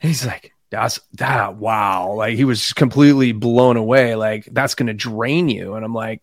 And 0.01 0.09
he's 0.09 0.25
like, 0.25 0.53
"That's 0.69 0.99
that 1.13 1.55
wow!" 1.55 2.13
Like 2.13 2.35
he 2.35 2.45
was 2.45 2.73
completely 2.73 3.31
blown 3.31 3.77
away. 3.77 4.15
Like 4.15 4.45
that's 4.51 4.75
going 4.75 4.87
to 4.87 4.93
drain 4.93 5.49
you, 5.49 5.75
and 5.75 5.85
I'm 5.85 5.93
like, 5.93 6.21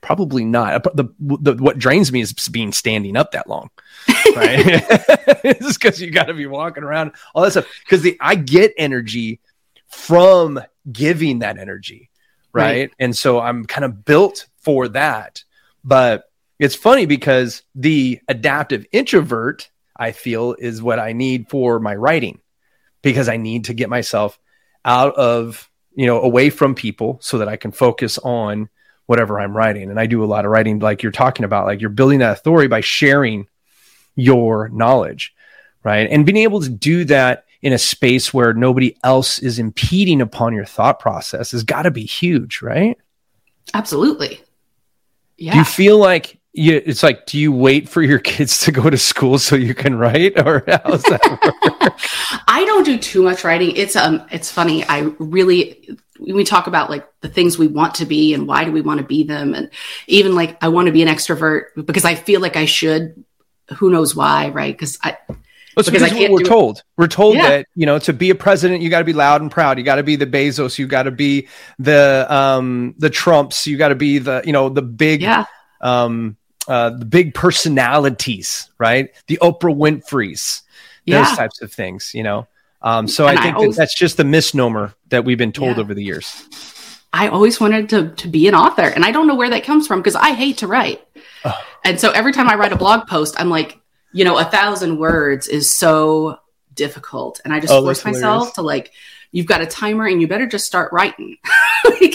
probably 0.00 0.44
not. 0.44 0.84
The, 0.94 1.08
the 1.18 1.54
what 1.54 1.78
drains 1.78 2.12
me 2.12 2.20
is 2.20 2.32
being 2.32 2.72
standing 2.72 3.16
up 3.16 3.32
that 3.32 3.48
long 3.48 3.70
right? 4.36 4.64
it's 5.44 5.76
because 5.76 6.00
you 6.00 6.10
got 6.10 6.24
to 6.24 6.34
be 6.34 6.46
walking 6.46 6.84
around 6.84 7.12
all 7.34 7.42
that 7.42 7.52
stuff. 7.52 7.66
Because 7.84 8.02
the 8.02 8.16
I 8.20 8.34
get 8.34 8.72
energy 8.76 9.40
from 9.88 10.60
giving 10.90 11.40
that 11.40 11.58
energy, 11.58 12.10
right? 12.52 12.64
right? 12.64 12.90
And 12.98 13.16
so 13.16 13.40
I'm 13.40 13.64
kind 13.64 13.84
of 13.84 14.04
built 14.04 14.46
for 14.60 14.88
that. 14.88 15.42
But 15.84 16.30
it's 16.58 16.74
funny 16.74 17.06
because 17.06 17.62
the 17.74 18.20
adaptive 18.28 18.86
introvert, 18.92 19.70
I 19.96 20.12
feel, 20.12 20.54
is 20.58 20.82
what 20.82 20.98
I 20.98 21.12
need 21.12 21.48
for 21.48 21.80
my 21.80 21.94
writing 21.94 22.40
because 23.12 23.28
I 23.28 23.36
need 23.36 23.64
to 23.66 23.74
get 23.74 23.88
myself 23.88 24.38
out 24.84 25.14
of, 25.16 25.70
you 25.94 26.06
know, 26.06 26.20
away 26.20 26.50
from 26.50 26.74
people 26.74 27.18
so 27.20 27.38
that 27.38 27.48
I 27.48 27.56
can 27.56 27.72
focus 27.72 28.18
on 28.18 28.68
whatever 29.06 29.40
I'm 29.40 29.56
writing. 29.56 29.90
And 29.90 29.98
I 29.98 30.06
do 30.06 30.22
a 30.22 30.26
lot 30.26 30.44
of 30.44 30.50
writing, 30.50 30.78
like 30.78 31.02
you're 31.02 31.12
talking 31.12 31.44
about, 31.44 31.66
like 31.66 31.80
you're 31.80 31.90
building 31.90 32.18
that 32.18 32.32
authority 32.32 32.68
by 32.68 32.80
sharing 32.80 33.48
your 34.14 34.68
knowledge, 34.68 35.34
right? 35.82 36.08
And 36.10 36.26
being 36.26 36.38
able 36.38 36.60
to 36.60 36.68
do 36.68 37.04
that 37.06 37.44
in 37.62 37.72
a 37.72 37.78
space 37.78 38.32
where 38.32 38.52
nobody 38.52 38.96
else 39.02 39.38
is 39.38 39.58
impeding 39.58 40.20
upon 40.20 40.54
your 40.54 40.64
thought 40.64 41.00
process 41.00 41.52
has 41.52 41.64
got 41.64 41.82
to 41.82 41.90
be 41.90 42.04
huge, 42.04 42.62
right? 42.62 42.98
Absolutely. 43.74 44.40
Yeah. 45.36 45.52
Do 45.52 45.58
you 45.58 45.64
feel 45.64 45.98
like 45.98 46.37
you, 46.52 46.82
it's 46.84 47.02
like, 47.02 47.26
do 47.26 47.38
you 47.38 47.52
wait 47.52 47.88
for 47.88 48.02
your 48.02 48.18
kids 48.18 48.60
to 48.60 48.72
go 48.72 48.88
to 48.88 48.96
school 48.96 49.38
so 49.38 49.54
you 49.56 49.74
can 49.74 49.96
write, 49.96 50.38
or 50.38 50.64
how's 50.66 51.02
that 51.04 51.22
work? 51.80 51.94
I 52.48 52.64
don't 52.64 52.84
do 52.84 52.98
too 52.98 53.22
much 53.22 53.44
writing. 53.44 53.76
It's 53.76 53.96
um, 53.96 54.26
it's 54.30 54.50
funny. 54.50 54.84
I 54.84 55.12
really 55.18 55.98
we 56.18 56.44
talk 56.44 56.66
about 56.66 56.90
like 56.90 57.06
the 57.20 57.28
things 57.28 57.58
we 57.58 57.68
want 57.68 57.94
to 57.96 58.06
be 58.06 58.34
and 58.34 58.48
why 58.48 58.64
do 58.64 58.72
we 58.72 58.80
want 58.80 58.98
to 58.98 59.06
be 59.06 59.22
them, 59.22 59.54
and 59.54 59.70
even 60.06 60.34
like 60.34 60.62
I 60.62 60.68
want 60.68 60.86
to 60.86 60.92
be 60.92 61.02
an 61.02 61.08
extrovert 61.08 61.86
because 61.86 62.04
I 62.04 62.14
feel 62.14 62.40
like 62.40 62.56
I 62.56 62.64
should 62.64 63.24
who 63.76 63.90
knows 63.90 64.16
why, 64.16 64.48
right? 64.48 64.74
Because 64.74 64.98
I 65.02 65.16
because, 65.86 65.90
because 65.90 66.12
I 66.12 66.28
we're 66.28 66.40
told. 66.40 66.78
It. 66.78 66.84
We're 66.96 67.06
told 67.06 67.36
yeah. 67.36 67.48
that 67.48 67.66
you 67.74 67.86
know 67.86 67.98
to 68.00 68.12
be 68.12 68.30
a 68.30 68.34
president, 68.34 68.82
you 68.82 68.90
got 68.90 68.98
to 68.98 69.04
be 69.04 69.12
loud 69.12 69.42
and 69.42 69.50
proud. 69.50 69.78
You 69.78 69.84
got 69.84 69.96
to 69.96 70.02
be 70.02 70.16
the 70.16 70.26
Bezos. 70.26 70.78
You 70.78 70.86
got 70.86 71.04
to 71.04 71.10
be 71.10 71.48
the 71.78 72.26
um 72.28 72.94
the 72.98 73.10
Trumps. 73.10 73.66
You 73.66 73.76
got 73.76 73.88
to 73.88 73.94
be 73.94 74.18
the 74.18 74.42
you 74.44 74.52
know 74.52 74.68
the 74.68 74.82
big 74.82 75.22
yeah. 75.22 75.44
Um 75.80 76.36
uh 76.66 76.90
the 76.90 77.04
big 77.04 77.34
personalities, 77.34 78.70
right? 78.78 79.10
The 79.26 79.38
Oprah 79.42 79.76
Winfrey's, 79.76 80.62
yeah. 81.04 81.24
those 81.24 81.36
types 81.36 81.62
of 81.62 81.72
things. 81.72 82.12
You 82.14 82.22
know, 82.22 82.46
um. 82.82 83.08
So 83.08 83.26
and 83.26 83.38
I 83.38 83.42
think 83.42 83.54
I 83.54 83.58
always, 83.58 83.76
that 83.76 83.82
that's 83.82 83.94
just 83.94 84.16
the 84.16 84.24
misnomer 84.24 84.94
that 85.08 85.24
we've 85.24 85.38
been 85.38 85.52
told 85.52 85.76
yeah. 85.76 85.82
over 85.82 85.94
the 85.94 86.04
years. 86.04 86.44
I 87.12 87.28
always 87.28 87.58
wanted 87.60 87.88
to 87.90 88.10
to 88.10 88.28
be 88.28 88.48
an 88.48 88.54
author, 88.54 88.82
and 88.82 89.04
I 89.04 89.12
don't 89.12 89.26
know 89.26 89.36
where 89.36 89.50
that 89.50 89.64
comes 89.64 89.86
from 89.86 90.00
because 90.00 90.16
I 90.16 90.32
hate 90.32 90.58
to 90.58 90.66
write. 90.66 91.02
Oh. 91.44 91.58
And 91.84 92.00
so 92.00 92.10
every 92.10 92.32
time 92.32 92.48
I 92.48 92.56
write 92.56 92.72
a 92.72 92.76
blog 92.76 93.06
post, 93.06 93.40
I'm 93.40 93.48
like, 93.48 93.80
you 94.12 94.24
know, 94.24 94.38
a 94.38 94.44
thousand 94.44 94.98
words 94.98 95.48
is 95.48 95.74
so 95.74 96.38
difficult. 96.74 97.40
And 97.44 97.52
I 97.52 97.60
just 97.60 97.72
oh, 97.72 97.82
force 97.82 98.04
myself 98.04 98.54
to 98.54 98.62
like, 98.62 98.92
you've 99.32 99.46
got 99.46 99.60
a 99.60 99.66
timer 99.66 100.06
and 100.06 100.20
you 100.20 100.28
better 100.28 100.46
just 100.46 100.66
start 100.66 100.92
writing. 100.92 101.36
like, 101.84 102.14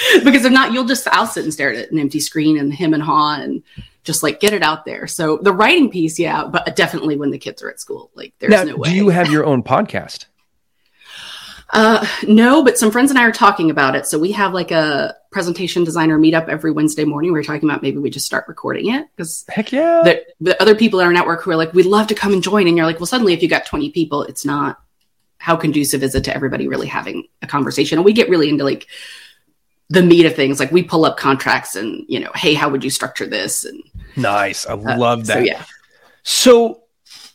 because 0.24 0.44
if 0.44 0.52
not, 0.52 0.72
you'll 0.72 0.84
just, 0.84 1.06
I'll 1.08 1.26
sit 1.26 1.44
and 1.44 1.52
stare 1.52 1.72
at 1.72 1.90
an 1.90 1.98
empty 1.98 2.20
screen 2.20 2.58
and 2.58 2.72
him 2.72 2.94
and 2.94 3.02
haw 3.02 3.40
and 3.40 3.62
just 4.04 4.22
like 4.22 4.40
get 4.40 4.52
it 4.52 4.62
out 4.62 4.84
there. 4.84 5.06
So 5.06 5.38
the 5.38 5.52
writing 5.52 5.90
piece, 5.90 6.18
yeah, 6.18 6.44
but 6.44 6.74
definitely 6.76 7.16
when 7.16 7.30
the 7.30 7.38
kids 7.38 7.62
are 7.62 7.70
at 7.70 7.80
school, 7.80 8.10
like 8.14 8.34
there's 8.38 8.50
now, 8.50 8.64
no 8.64 8.76
way. 8.76 8.90
Do 8.90 8.96
you 8.96 9.08
have 9.10 9.30
your 9.30 9.44
own 9.44 9.62
podcast? 9.62 10.26
Uh, 11.74 12.06
no, 12.28 12.62
but 12.62 12.76
some 12.76 12.90
friends 12.90 13.08
and 13.08 13.18
I 13.18 13.24
are 13.24 13.32
talking 13.32 13.70
about 13.70 13.96
it. 13.96 14.04
So 14.04 14.18
we 14.18 14.32
have 14.32 14.52
like 14.52 14.70
a 14.70 15.16
presentation 15.30 15.84
designer 15.84 16.18
meetup 16.18 16.48
every 16.48 16.70
Wednesday 16.70 17.06
morning. 17.06 17.32
We 17.32 17.40
are 17.40 17.42
talking 17.42 17.66
about 17.66 17.80
maybe 17.80 17.96
we 17.96 18.10
just 18.10 18.26
start 18.26 18.44
recording 18.46 18.92
it 18.92 19.06
because 19.16 19.46
heck 19.48 19.72
yeah, 19.72 20.02
the, 20.04 20.22
the, 20.38 20.60
other 20.60 20.74
people 20.74 21.00
in 21.00 21.06
our 21.06 21.14
network 21.14 21.40
who 21.40 21.50
are 21.50 21.56
like, 21.56 21.72
we'd 21.72 21.86
love 21.86 22.08
to 22.08 22.14
come 22.14 22.34
and 22.34 22.42
join. 22.42 22.68
And 22.68 22.76
you're 22.76 22.84
like, 22.84 23.00
well, 23.00 23.06
suddenly 23.06 23.32
if 23.32 23.42
you 23.42 23.48
got 23.48 23.64
20 23.64 23.90
people, 23.90 24.22
it's 24.24 24.44
not 24.44 24.82
how 25.38 25.56
conducive 25.56 26.02
is 26.02 26.14
it 26.14 26.24
to 26.24 26.34
everybody 26.34 26.68
really 26.68 26.86
having 26.86 27.26
a 27.40 27.46
conversation? 27.46 27.96
And 27.96 28.04
we 28.04 28.12
get 28.12 28.28
really 28.28 28.50
into 28.50 28.64
like 28.64 28.86
the 29.92 30.02
meat 30.02 30.24
of 30.24 30.34
things. 30.34 30.58
Like 30.58 30.72
we 30.72 30.82
pull 30.82 31.04
up 31.04 31.16
contracts 31.16 31.76
and 31.76 32.04
you 32.08 32.18
know, 32.18 32.30
hey, 32.34 32.54
how 32.54 32.68
would 32.70 32.82
you 32.82 32.90
structure 32.90 33.26
this? 33.26 33.64
And 33.64 33.82
nice, 34.16 34.66
I 34.66 34.72
uh, 34.72 34.98
love 34.98 35.26
that. 35.26 35.34
So, 35.34 35.40
yeah. 35.40 35.64
So 36.22 36.82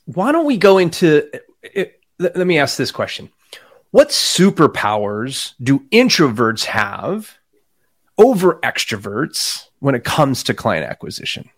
why 0.05 0.31
don't 0.31 0.45
we 0.45 0.57
go 0.57 0.77
into? 0.77 1.29
It, 1.61 2.01
let 2.19 2.47
me 2.47 2.57
ask 2.57 2.77
this 2.77 2.91
question 2.91 3.29
what 3.91 4.09
superpowers 4.09 5.53
do 5.61 5.79
introverts 5.91 6.65
have 6.65 7.37
over 8.17 8.55
extroverts 8.55 9.67
when 9.79 9.95
it 9.95 10.03
comes 10.03 10.43
to 10.43 10.53
client 10.53 10.89
acquisition? 10.89 11.49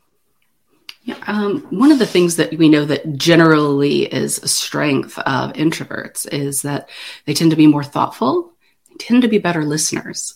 Yeah, 1.03 1.15
um, 1.27 1.62
one 1.70 1.91
of 1.91 2.00
the 2.00 2.06
things 2.06 2.36
that 2.36 2.58
we 2.58 2.68
know 2.68 2.86
that 2.86 3.13
generally 3.15 4.03
is 4.13 4.38
a 4.39 4.48
strength 4.48 5.18
of 5.20 5.53
introverts 5.53 6.32
is 6.32 6.62
that 6.63 6.89
they 7.25 7.34
tend 7.34 7.51
to 7.51 7.58
be 7.58 7.68
more 7.68 7.86
thoughtful, 7.86 8.51
tend 9.00 9.22
to 9.24 9.27
be 9.27 9.38
better 9.38 9.63
listeners. 9.63 10.36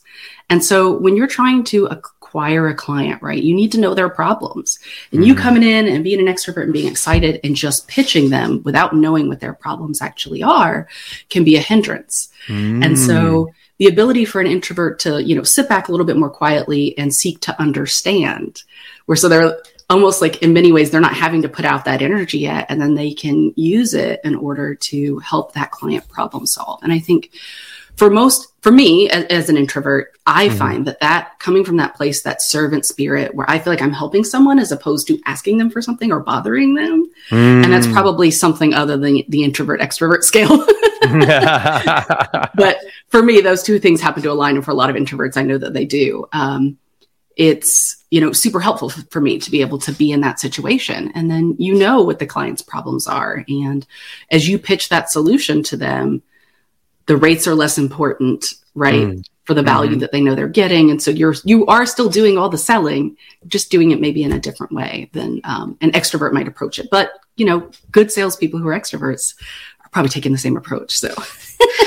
And 0.50 0.64
so 0.64 0.98
when 0.98 1.16
you're 1.16 1.28
trying 1.28 1.64
to 1.66 1.86
acquire 1.88 2.68
a 2.68 2.76
client, 2.76 3.22
right? 3.22 3.42
You 3.42 3.54
need 3.54 3.72
to 3.74 3.80
know 3.80 3.94
their 3.94 4.10
problems. 4.10 4.80
And 5.12 5.22
mm-hmm. 5.22 5.28
you 5.28 5.36
coming 5.36 5.64
in 5.64 5.88
and 5.88 6.04
being 6.04 6.20
an 6.20 6.34
extrovert 6.34 6.64
and 6.64 6.74
being 6.74 6.90
excited 6.90 7.40
and 7.44 7.56
just 7.56 7.88
pitching 7.88 8.30
them 8.30 8.64
without 8.64 8.96
knowing 8.96 9.28
what 9.28 9.40
their 9.40 9.54
problems 9.54 10.02
actually 10.02 10.42
are 10.42 10.88
can 11.30 11.44
be 11.44 11.56
a 11.56 11.62
hindrance. 11.62 12.30
Mm-hmm. 12.48 12.84
And 12.84 12.98
so 12.98 13.46
mm. 13.46 13.54
the 13.78 13.88
ability 13.88 14.26
for 14.26 14.42
an 14.42 14.48
introvert 14.48 15.00
to, 15.02 15.24
you 15.24 15.36
know, 15.36 15.44
sit 15.44 15.70
back 15.70 15.88
a 15.88 15.92
little 15.92 16.08
bit 16.08 16.18
more 16.18 16.30
quietly 16.30 16.98
and 16.98 17.14
seek 17.14 17.40
to 17.42 17.62
understand, 17.62 18.64
where 19.06 19.16
so 19.16 19.30
they're 19.30 19.58
almost 19.90 20.22
like 20.22 20.42
in 20.42 20.54
many 20.54 20.72
ways 20.72 20.90
they're 20.90 21.02
not 21.02 21.14
having 21.14 21.44
to 21.44 21.50
put 21.50 21.66
out 21.66 21.86
that 21.86 22.02
energy 22.02 22.40
yet 22.40 22.66
and 22.70 22.82
then 22.82 22.96
they 22.96 23.14
can 23.14 23.54
use 23.56 23.94
it 23.94 24.20
in 24.24 24.34
order 24.34 24.74
to 24.74 25.20
help 25.20 25.54
that 25.54 25.72
client 25.72 26.08
problem 26.10 26.46
solve. 26.46 26.80
And 26.82 26.92
I 26.92 27.00
think 27.00 27.32
for 27.98 28.10
most 28.10 28.48
for 28.62 28.72
me 28.72 29.10
as, 29.10 29.26
as 29.26 29.50
an 29.50 29.58
introvert 29.58 30.18
i 30.26 30.48
mm-hmm. 30.48 30.58
find 30.58 30.88
that 30.88 31.00
that 31.00 31.38
coming 31.40 31.64
from 31.64 31.78
that 31.78 31.96
place 31.96 32.24
that 32.24 32.42
servant 32.42 32.86
spirit 32.86 33.34
where 33.36 33.50
i 33.50 33.60
feel 33.60 33.72
like 33.72 33.82
i'm 33.82 33.94
helping 33.94 34.24
someone 34.24 34.60
as 34.60 34.72
opposed 34.72 35.08
to 35.08 35.20
asking 35.26 35.58
them 35.58 35.70
for 35.70 35.82
something 35.82 36.12
or 36.12 36.20
bothering 36.20 36.76
them 36.76 37.10
mm. 37.30 37.64
and 37.64 37.72
that's 37.72 37.88
mm. 37.88 37.94
probably 37.94 38.32
something 38.32 38.74
other 38.74 38.98
than 38.98 39.22
the 39.30 39.44
introvert 39.44 39.80
extrovert 39.80 40.24
scale 40.24 40.66
but 42.56 42.78
for 43.10 43.22
me 43.22 43.42
those 43.42 43.64
two 43.64 43.80
things 43.80 44.02
happen 44.02 44.24
to 44.24 44.32
align 44.32 44.56
and 44.56 44.66
for 44.66 44.72
a 44.72 44.76
lot 44.76 44.90
of 44.90 44.96
introverts 44.96 45.38
i 45.38 45.44
know 45.44 45.58
that 45.58 45.74
they 45.74 45.86
do 45.86 46.26
um, 46.34 46.78
it's 47.36 48.04
you 48.12 48.22
know 48.22 48.32
super 48.32 48.60
helpful 48.60 48.92
f- 48.92 49.10
for 49.10 49.20
me 49.20 49.40
to 49.40 49.50
be 49.50 49.62
able 49.62 49.80
to 49.80 49.92
be 49.92 50.12
in 50.12 50.22
that 50.22 50.40
situation 50.40 51.12
and 51.16 51.30
then 51.32 51.56
you 51.58 51.74
know 51.74 52.02
what 52.02 52.20
the 52.20 52.26
client's 52.26 52.62
problems 52.62 53.08
are 53.08 53.44
and 53.48 53.88
as 54.32 54.48
you 54.48 54.60
pitch 54.60 54.90
that 54.90 55.10
solution 55.12 55.64
to 55.64 55.76
them 55.76 56.22
the 57.06 57.18
rates 57.18 57.48
are 57.48 57.56
less 57.56 57.78
important, 57.78 58.54
right? 58.76 58.94
Mm. 58.94 59.26
For 59.46 59.54
the 59.54 59.62
value 59.62 59.92
mm-hmm. 59.92 60.00
that 60.00 60.14
they 60.14 60.22
know 60.22 60.36
they're 60.36 60.48
getting. 60.48 60.90
And 60.90 61.02
so 61.02 61.12
you're, 61.12 61.36
you 61.44 61.66
are 61.66 61.86
still 61.86 62.08
doing 62.08 62.38
all 62.38 62.48
the 62.48 62.58
selling, 62.58 63.18
just 63.46 63.70
doing 63.70 63.92
it 63.92 64.00
maybe 64.00 64.24
in 64.24 64.32
a 64.32 64.40
different 64.40 64.72
way 64.72 65.10
than 65.12 65.42
um, 65.44 65.78
an 65.82 65.92
extrovert 65.92 66.32
might 66.32 66.48
approach 66.48 66.80
it. 66.80 66.88
But, 66.90 67.12
you 67.36 67.46
know, 67.46 67.70
good 67.92 68.10
salespeople 68.10 68.60
who 68.60 68.70
are 68.70 68.80
extroverts 68.80 69.36
are 69.84 69.90
probably 69.90 70.08
taking 70.08 70.32
the 70.32 70.38
same 70.38 70.56
approach. 70.56 70.98
So 70.98 71.14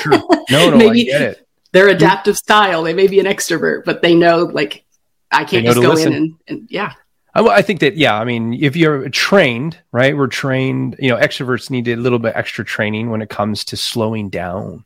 sure. 0.01 0.13
no, 0.13 0.29
no, 0.51 0.77
maybe 0.77 1.11
I 1.11 1.19
get 1.19 1.23
it. 1.23 1.49
Their 1.73 1.89
adaptive 1.89 2.37
style, 2.37 2.83
they 2.83 2.93
may 2.93 3.07
be 3.07 3.21
an 3.21 3.27
extrovert, 3.27 3.87
but 3.87 4.03
they 4.03 4.15
know 4.15 4.45
like, 4.45 4.85
I 5.33 5.45
can't 5.45 5.65
just 5.65 5.81
go 5.81 5.91
listen. 5.91 6.13
in 6.13 6.17
and, 6.17 6.35
and 6.49 6.67
yeah. 6.71 6.93
I 7.35 7.61
think 7.61 7.81
that, 7.81 7.97
yeah, 7.97 8.19
I 8.19 8.25
mean, 8.25 8.55
if 8.55 8.77
you're 8.77 9.11
trained, 9.11 9.79
right, 9.93 10.17
we're 10.17 10.27
trained, 10.27 10.97
you 10.99 11.11
know, 11.11 11.17
extroverts 11.17 11.69
need 11.69 11.87
a 11.89 11.97
little 11.97 12.19
bit 12.19 12.35
extra 12.35 12.65
training 12.65 13.11
when 13.11 13.21
it 13.21 13.29
comes 13.29 13.63
to 13.67 13.77
slowing 13.77 14.31
down 14.31 14.86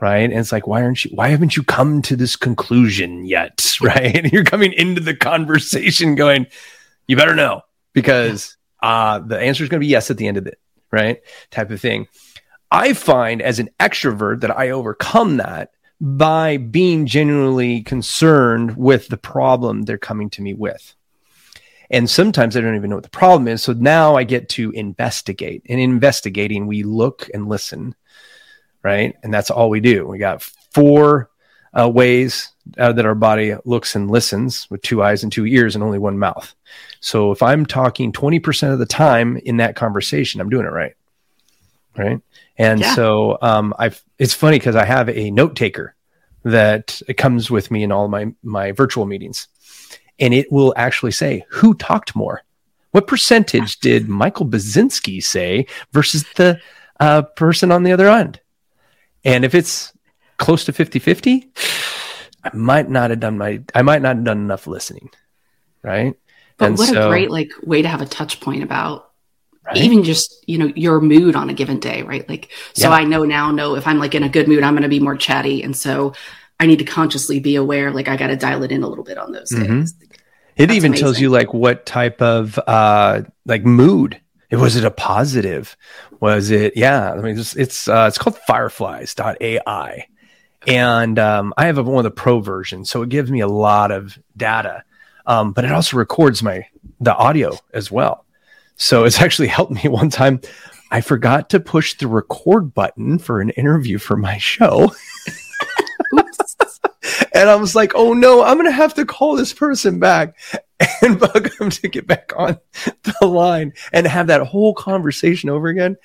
right? 0.00 0.30
And 0.30 0.34
it's 0.34 0.52
like, 0.52 0.66
why 0.66 0.82
aren't 0.82 1.04
you? 1.04 1.10
Why 1.14 1.28
haven't 1.28 1.56
you 1.56 1.62
come 1.62 2.02
to 2.02 2.16
this 2.16 2.36
conclusion 2.36 3.24
yet? 3.24 3.62
Right? 3.82 4.16
And 4.16 4.32
you're 4.32 4.42
coming 4.42 4.72
into 4.72 5.02
the 5.02 5.14
conversation 5.14 6.14
going, 6.14 6.46
you 7.06 7.14
better 7.14 7.34
know 7.34 7.60
because 7.92 8.56
uh, 8.82 9.18
the 9.18 9.38
answer 9.38 9.62
is 9.62 9.68
going 9.68 9.80
to 9.80 9.84
be 9.84 9.90
yes 9.90 10.10
at 10.10 10.16
the 10.16 10.26
end 10.26 10.38
of 10.38 10.46
it, 10.46 10.58
right? 10.90 11.20
Type 11.50 11.70
of 11.70 11.78
thing. 11.78 12.08
I 12.70 12.94
find 12.94 13.42
as 13.42 13.58
an 13.58 13.68
extrovert 13.78 14.40
that 14.40 14.56
I 14.56 14.70
overcome 14.70 15.36
that 15.36 15.72
by 16.00 16.56
being 16.56 17.06
genuinely 17.06 17.82
concerned 17.82 18.76
with 18.76 19.08
the 19.08 19.16
problem 19.16 19.82
they're 19.82 19.98
coming 19.98 20.30
to 20.30 20.42
me 20.42 20.54
with. 20.54 20.94
And 21.90 22.10
sometimes 22.10 22.56
I 22.56 22.60
don't 22.60 22.76
even 22.76 22.90
know 22.90 22.96
what 22.96 23.04
the 23.04 23.10
problem 23.10 23.48
is. 23.48 23.62
So 23.62 23.72
now 23.72 24.16
I 24.16 24.24
get 24.24 24.48
to 24.50 24.70
investigate. 24.72 25.62
And 25.68 25.80
in 25.80 25.90
investigating, 25.90 26.66
we 26.66 26.82
look 26.82 27.28
and 27.32 27.48
listen, 27.48 27.94
right? 28.86 29.16
And 29.24 29.34
that's 29.34 29.50
all 29.50 29.68
we 29.68 29.80
do. 29.80 30.06
We 30.06 30.18
got 30.18 30.42
four 30.42 31.28
uh, 31.78 31.88
ways 31.88 32.52
uh, 32.78 32.92
that 32.92 33.04
our 33.04 33.16
body 33.16 33.56
looks 33.64 33.96
and 33.96 34.08
listens 34.08 34.70
with 34.70 34.80
two 34.82 35.02
eyes 35.02 35.24
and 35.24 35.32
two 35.32 35.44
ears 35.44 35.74
and 35.74 35.82
only 35.82 35.98
one 35.98 36.20
mouth. 36.20 36.54
So 37.00 37.32
if 37.32 37.42
I'm 37.42 37.66
talking 37.66 38.12
20% 38.12 38.72
of 38.72 38.78
the 38.78 38.86
time 38.86 39.38
in 39.38 39.56
that 39.56 39.74
conversation, 39.74 40.40
I'm 40.40 40.48
doing 40.48 40.66
it 40.66 40.70
right. 40.70 40.94
Right. 41.98 42.20
And 42.56 42.78
yeah. 42.80 42.94
so 42.94 43.38
um, 43.42 43.74
I've, 43.76 44.00
it's 44.20 44.34
funny 44.34 44.60
because 44.60 44.76
I 44.76 44.84
have 44.84 45.08
a 45.08 45.32
note 45.32 45.56
taker 45.56 45.96
that 46.44 47.02
comes 47.16 47.50
with 47.50 47.72
me 47.72 47.82
in 47.82 47.90
all 47.90 48.06
my, 48.06 48.32
my 48.44 48.70
virtual 48.70 49.04
meetings. 49.04 49.48
And 50.20 50.32
it 50.32 50.52
will 50.52 50.72
actually 50.76 51.10
say 51.10 51.44
who 51.48 51.74
talked 51.74 52.14
more. 52.14 52.42
What 52.92 53.08
percentage 53.08 53.80
did 53.80 54.08
Michael 54.08 54.46
Baczynski 54.46 55.22
say 55.22 55.66
versus 55.92 56.24
the 56.36 56.60
uh, 57.00 57.22
person 57.22 57.72
on 57.72 57.82
the 57.82 57.92
other 57.92 58.08
end? 58.08 58.40
And 59.26 59.44
if 59.44 59.54
it's 59.54 59.92
close 60.38 60.64
to 60.64 60.72
50 60.72 60.98
50, 61.00 61.52
I 62.44 62.56
might 62.56 62.88
not 62.88 63.10
have 63.10 63.20
done 63.20 63.36
my, 63.36 63.60
I 63.74 63.82
might 63.82 64.00
not 64.00 64.16
have 64.16 64.24
done 64.24 64.38
enough 64.38 64.66
listening. 64.66 65.10
Right. 65.82 66.14
But 66.56 66.66
and 66.66 66.78
what 66.78 66.88
so, 66.88 67.06
a 67.06 67.10
great 67.10 67.30
like 67.30 67.50
way 67.62 67.82
to 67.82 67.88
have 67.88 68.00
a 68.00 68.06
touch 68.06 68.40
point 68.40 68.62
about 68.62 69.10
right? 69.64 69.76
even 69.76 70.04
just, 70.04 70.44
you 70.46 70.58
know, 70.58 70.72
your 70.74 71.00
mood 71.00 71.36
on 71.36 71.50
a 71.50 71.54
given 71.54 71.80
day, 71.80 72.02
right? 72.02 72.26
Like, 72.28 72.50
so 72.72 72.88
yeah. 72.88 72.94
I 72.94 73.04
know 73.04 73.24
now, 73.24 73.50
know 73.50 73.74
if 73.74 73.86
I'm 73.86 73.98
like 73.98 74.14
in 74.14 74.22
a 74.22 74.28
good 74.28 74.48
mood, 74.48 74.62
I'm 74.62 74.74
going 74.74 74.82
to 74.84 74.88
be 74.88 75.00
more 75.00 75.16
chatty. 75.16 75.62
And 75.62 75.76
so 75.76 76.14
I 76.58 76.66
need 76.66 76.78
to 76.78 76.84
consciously 76.84 77.40
be 77.40 77.56
aware, 77.56 77.90
like 77.90 78.08
I 78.08 78.16
got 78.16 78.28
to 78.28 78.36
dial 78.36 78.62
it 78.62 78.72
in 78.72 78.82
a 78.82 78.88
little 78.88 79.04
bit 79.04 79.18
on 79.18 79.32
those 79.32 79.50
mm-hmm. 79.52 79.80
days. 79.80 79.94
It 80.56 80.68
That's 80.68 80.76
even 80.76 80.92
amazing. 80.92 81.04
tells 81.04 81.20
you 81.20 81.28
like 81.28 81.52
what 81.52 81.84
type 81.84 82.22
of 82.22 82.58
uh 82.66 83.22
like 83.44 83.64
mood. 83.64 84.20
It 84.50 84.56
was 84.56 84.76
it 84.76 84.84
a 84.84 84.90
positive? 84.90 85.76
Was 86.20 86.50
it 86.50 86.76
yeah? 86.76 87.12
I 87.12 87.16
mean 87.16 87.38
it's 87.38 87.56
it's 87.56 87.88
uh, 87.88 88.06
it's 88.08 88.18
called 88.18 88.38
fireflies.ai. 88.46 90.06
And 90.66 91.18
um, 91.20 91.54
I 91.56 91.66
have 91.66 91.78
a, 91.78 91.82
one 91.84 91.98
of 91.98 92.04
the 92.04 92.10
pro 92.10 92.40
versions, 92.40 92.90
so 92.90 93.02
it 93.02 93.08
gives 93.08 93.30
me 93.30 93.40
a 93.40 93.46
lot 93.46 93.92
of 93.92 94.18
data 94.36 94.82
um, 95.26 95.52
but 95.52 95.64
it 95.64 95.72
also 95.72 95.96
records 95.96 96.42
my 96.42 96.66
the 97.00 97.14
audio 97.14 97.56
as 97.72 97.90
well. 97.90 98.24
So 98.76 99.04
it's 99.04 99.20
actually 99.20 99.48
helped 99.48 99.72
me 99.72 99.82
one 99.90 100.10
time. 100.10 100.40
I 100.90 101.00
forgot 101.00 101.50
to 101.50 101.60
push 101.60 101.94
the 101.94 102.06
record 102.06 102.72
button 102.72 103.18
for 103.18 103.40
an 103.40 103.50
interview 103.50 103.98
for 103.98 104.16
my 104.16 104.38
show. 104.38 104.92
and 107.34 107.50
I 107.50 107.56
was 107.56 107.74
like, 107.74 107.92
oh 107.96 108.12
no, 108.12 108.44
I'm 108.44 108.56
going 108.56 108.66
to 108.66 108.72
have 108.72 108.94
to 108.94 109.04
call 109.04 109.34
this 109.34 109.52
person 109.52 109.98
back 109.98 110.36
and 111.02 111.18
bug 111.18 111.50
them 111.58 111.70
to 111.70 111.88
get 111.88 112.06
back 112.06 112.32
on 112.36 112.58
the 113.20 113.26
line 113.26 113.72
and 113.92 114.06
have 114.06 114.26
that 114.26 114.42
whole 114.42 114.74
conversation 114.74 115.48
over 115.48 115.68
again. 115.68 115.96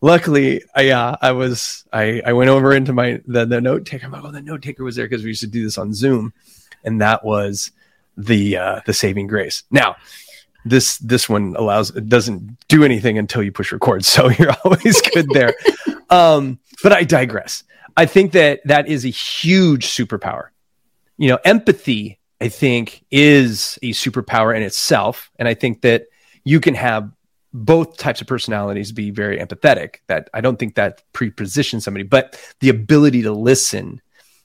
Luckily, 0.00 0.62
I, 0.74 0.90
uh, 0.90 1.16
I 1.20 1.32
was, 1.32 1.84
I, 1.92 2.22
I 2.24 2.32
went 2.32 2.50
over 2.50 2.74
into 2.74 2.92
my, 2.92 3.20
the, 3.26 3.46
the 3.46 3.60
note 3.60 3.86
taker. 3.86 4.06
I'm 4.06 4.12
like, 4.12 4.24
oh, 4.24 4.30
the 4.30 4.42
note 4.42 4.62
taker 4.62 4.84
was 4.84 4.96
there 4.96 5.06
because 5.06 5.22
we 5.22 5.28
used 5.28 5.40
to 5.40 5.46
do 5.46 5.64
this 5.64 5.78
on 5.78 5.92
Zoom. 5.92 6.32
And 6.84 7.00
that 7.00 7.24
was, 7.24 7.72
the 8.16 8.56
uh, 8.56 8.80
the 8.86 8.92
saving 8.92 9.26
grace. 9.26 9.62
Now, 9.70 9.96
this 10.64 10.98
this 10.98 11.28
one 11.28 11.54
allows 11.56 11.90
it 11.94 12.08
doesn't 12.08 12.58
do 12.68 12.84
anything 12.84 13.18
until 13.18 13.42
you 13.42 13.52
push 13.52 13.72
record, 13.72 14.04
so 14.04 14.28
you're 14.38 14.56
always 14.64 15.00
good 15.12 15.28
there. 15.30 15.54
um, 16.10 16.58
but 16.82 16.92
I 16.92 17.04
digress. 17.04 17.64
I 17.96 18.06
think 18.06 18.32
that 18.32 18.60
that 18.64 18.88
is 18.88 19.04
a 19.04 19.10
huge 19.10 19.86
superpower. 19.86 20.48
You 21.18 21.30
know, 21.30 21.38
empathy. 21.44 22.18
I 22.40 22.48
think 22.48 23.04
is 23.10 23.78
a 23.82 23.90
superpower 23.90 24.54
in 24.54 24.62
itself, 24.62 25.30
and 25.38 25.48
I 25.48 25.54
think 25.54 25.82
that 25.82 26.06
you 26.44 26.60
can 26.60 26.74
have 26.74 27.10
both 27.52 27.96
types 27.96 28.20
of 28.20 28.26
personalities 28.26 28.92
be 28.92 29.10
very 29.10 29.38
empathetic. 29.38 29.96
That 30.08 30.28
I 30.34 30.42
don't 30.42 30.58
think 30.58 30.74
that 30.74 31.02
prepositions 31.12 31.84
somebody, 31.84 32.04
but 32.04 32.38
the 32.60 32.68
ability 32.68 33.22
to 33.22 33.32
listen, 33.32 34.02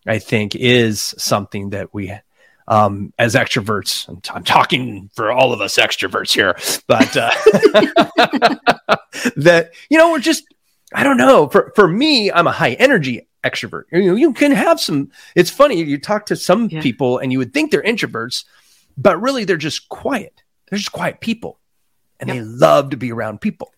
I 0.08 0.20
think, 0.20 0.56
is 0.56 1.14
something 1.18 1.72
that 1.72 1.94
we 1.94 2.14
um, 2.68 3.14
as 3.20 3.36
extroverts. 3.36 4.08
I'm, 4.08 4.22
t- 4.22 4.32
I'm, 4.34 4.44
talking 4.44 5.10
for 5.14 5.32
all 5.32 5.52
of 5.52 5.60
us 5.60 5.78
extroverts 5.78 6.34
here, 6.34 6.56
but 6.88 7.18
uh, 7.18 7.30
that 9.36 9.72
you 9.90 9.98
know 9.98 10.12
we're 10.12 10.20
just 10.20 10.46
I 10.94 11.04
don't 11.04 11.18
know. 11.18 11.50
For 11.50 11.74
for 11.76 11.88
me, 11.88 12.32
I'm 12.32 12.48
a 12.48 12.52
high 12.52 12.74
energy 12.74 13.28
extrovert. 13.44 13.84
You 13.92 14.04
know, 14.04 14.16
you 14.16 14.34
can 14.34 14.52
have 14.52 14.80
some. 14.80 15.12
It's 15.36 15.50
funny 15.50 15.82
you 15.82 16.00
talk 16.00 16.26
to 16.28 16.36
some 16.36 16.70
yeah. 16.70 16.82
people 16.82 17.18
and 17.18 17.32
you 17.32 17.40
would 17.40 17.54
think 17.54 17.72
they're 17.72 17.82
introverts, 17.82 18.46
but 18.98 19.22
really 19.22 19.46
they're 19.46 19.58
just 19.58 19.90
quiet. 19.90 20.44
They're 20.70 20.80
just 20.80 20.92
quiet 20.92 21.20
people, 21.20 21.60
and 22.20 22.30
yep. 22.30 22.38
they 22.38 22.44
love 22.44 22.92
to 22.92 22.98
be 22.98 23.12
around 23.12 23.42
people. 23.42 23.74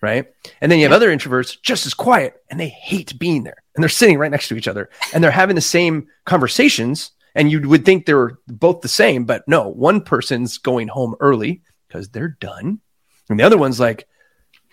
Right. 0.00 0.26
And 0.60 0.70
then 0.70 0.80
you 0.80 0.84
have 0.84 0.90
yep. 0.90 0.96
other 0.96 1.16
introverts 1.16 1.62
just 1.62 1.86
as 1.86 1.94
quiet 1.94 2.42
and 2.50 2.58
they 2.58 2.70
hate 2.70 3.16
being 3.20 3.44
there 3.44 3.62
and 3.76 3.84
they're 3.84 3.88
sitting 3.88 4.18
right 4.18 4.32
next 4.32 4.48
to 4.48 4.56
each 4.56 4.66
other 4.66 4.90
and 5.14 5.22
they're 5.22 5.30
having 5.30 5.54
the 5.54 5.60
same 5.60 6.08
conversations 6.24 7.12
and 7.36 7.52
you 7.52 7.68
would 7.68 7.84
think 7.84 8.04
they're 8.04 8.36
both 8.48 8.80
the 8.80 8.88
same, 8.88 9.24
but 9.24 9.46
no, 9.46 9.68
one 9.68 10.00
person's 10.00 10.58
going 10.58 10.88
home 10.88 11.14
early 11.20 11.62
because 11.86 12.08
they're 12.08 12.36
done. 12.40 12.80
And 13.28 13.38
the 13.38 13.44
other 13.44 13.56
one's 13.56 13.80
like, 13.80 14.08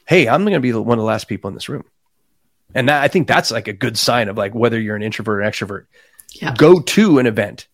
hey, 0.07 0.27
I'm 0.27 0.41
going 0.41 0.53
to 0.53 0.59
be 0.59 0.73
one 0.73 0.97
of 0.97 1.01
the 1.01 1.07
last 1.07 1.27
people 1.27 1.47
in 1.47 1.53
this 1.53 1.69
room. 1.69 1.83
And 2.75 2.89
that, 2.89 3.01
I 3.01 3.07
think 3.07 3.27
that's 3.27 3.51
like 3.51 3.67
a 3.67 3.73
good 3.73 3.97
sign 3.97 4.29
of 4.29 4.37
like 4.37 4.53
whether 4.53 4.79
you're 4.79 4.95
an 4.95 5.03
introvert 5.03 5.41
or 5.41 5.49
extrovert. 5.49 5.85
Yeah. 6.33 6.53
Go 6.55 6.79
to 6.79 7.19
an 7.19 7.25
event 7.25 7.67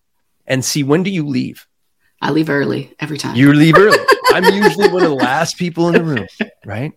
and 0.47 0.63
see 0.63 0.83
when 0.83 1.03
do 1.03 1.09
you 1.09 1.27
leave? 1.27 1.67
I 2.21 2.31
leave 2.31 2.49
early 2.49 2.93
every 2.99 3.17
time. 3.17 3.35
You 3.35 3.53
leave 3.53 3.77
early. 3.77 3.97
I'm 4.27 4.43
usually 4.53 4.89
one 4.89 5.03
of 5.03 5.09
the 5.09 5.15
last 5.15 5.57
people 5.57 5.87
in 5.89 5.93
the 5.93 6.03
room, 6.03 6.27
right? 6.65 6.93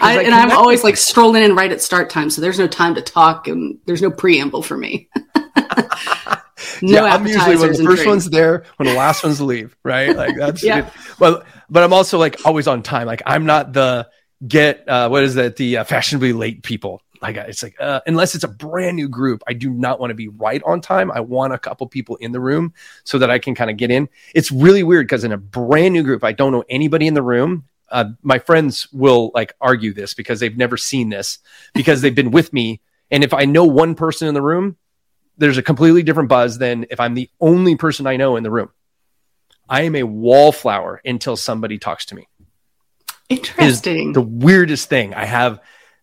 I, 0.00 0.22
and 0.22 0.34
I'm 0.34 0.52
always 0.52 0.84
like 0.84 0.96
strolling 0.96 1.42
in 1.42 1.56
right 1.56 1.72
at 1.72 1.80
start 1.80 2.10
time, 2.10 2.30
so 2.30 2.40
there's 2.40 2.58
no 2.58 2.66
time 2.66 2.94
to 2.94 3.02
talk 3.02 3.48
and 3.48 3.78
there's 3.86 4.02
no 4.02 4.10
preamble 4.10 4.62
for 4.62 4.76
me. 4.76 5.08
no 6.82 7.04
yeah, 7.04 7.04
I'm 7.04 7.26
usually 7.26 7.56
when 7.56 7.72
the 7.72 7.84
first 7.84 8.06
one's 8.06 8.30
there, 8.30 8.64
when 8.76 8.88
the 8.88 8.94
last 8.94 9.24
one's 9.24 9.40
leave, 9.40 9.76
right? 9.82 10.14
Like 10.14 10.36
that's 10.36 10.62
yeah. 10.62 10.90
But 11.18 11.46
but 11.70 11.82
I'm 11.82 11.92
also 11.92 12.18
like 12.18 12.44
always 12.44 12.66
on 12.66 12.82
time. 12.82 13.06
Like 13.06 13.22
I'm 13.26 13.46
not 13.46 13.72
the 13.72 14.08
get 14.46 14.88
uh, 14.88 15.08
what 15.08 15.22
is 15.22 15.34
that 15.36 15.56
the 15.56 15.78
uh, 15.78 15.84
fashionably 15.84 16.32
late 16.32 16.62
people. 16.62 17.02
Like 17.22 17.36
it's 17.36 17.62
like 17.62 17.76
uh, 17.80 18.00
unless 18.06 18.34
it's 18.34 18.42
a 18.42 18.48
brand 18.48 18.96
new 18.96 19.08
group, 19.08 19.44
I 19.46 19.52
do 19.52 19.70
not 19.70 20.00
want 20.00 20.10
to 20.10 20.14
be 20.14 20.26
right 20.28 20.60
on 20.64 20.80
time. 20.80 21.10
I 21.12 21.20
want 21.20 21.52
a 21.52 21.58
couple 21.58 21.86
people 21.86 22.16
in 22.16 22.32
the 22.32 22.40
room 22.40 22.74
so 23.04 23.18
that 23.18 23.30
I 23.30 23.38
can 23.38 23.54
kind 23.54 23.70
of 23.70 23.76
get 23.76 23.92
in. 23.92 24.08
It's 24.34 24.50
really 24.50 24.82
weird 24.82 25.06
because 25.06 25.22
in 25.22 25.30
a 25.30 25.38
brand 25.38 25.94
new 25.94 26.02
group, 26.02 26.24
I 26.24 26.32
don't 26.32 26.50
know 26.50 26.64
anybody 26.68 27.06
in 27.06 27.14
the 27.14 27.22
room. 27.22 27.64
Uh, 27.88 28.06
my 28.22 28.40
friends 28.40 28.88
will 28.92 29.30
like 29.34 29.54
argue 29.60 29.92
this 29.92 30.14
because 30.14 30.40
they've 30.40 30.56
never 30.56 30.76
seen 30.76 31.10
this 31.10 31.38
because 31.74 32.00
they've 32.00 32.14
been 32.14 32.32
with 32.32 32.52
me. 32.52 32.80
And 33.10 33.22
if 33.22 33.32
I 33.32 33.44
know 33.44 33.64
one 33.64 33.94
person 33.94 34.26
in 34.26 34.34
the 34.34 34.42
room, 34.42 34.76
there's 35.38 35.58
a 35.58 35.62
completely 35.62 36.02
different 36.02 36.28
buzz 36.28 36.58
than 36.58 36.86
if 36.90 36.98
I'm 36.98 37.14
the 37.14 37.30
only 37.40 37.76
person 37.76 38.06
I 38.06 38.16
know 38.16 38.36
in 38.36 38.42
the 38.42 38.50
room. 38.50 38.70
I 39.68 39.82
am 39.82 39.94
a 39.94 40.02
wallflower 40.02 41.00
until 41.04 41.36
somebody 41.36 41.78
talks 41.78 42.06
to 42.06 42.16
me. 42.16 42.28
Interesting. 43.28 44.12
the 44.12 44.20
weirdest 44.20 44.88
thing. 44.88 45.14
I 45.14 45.24
have 45.24 45.60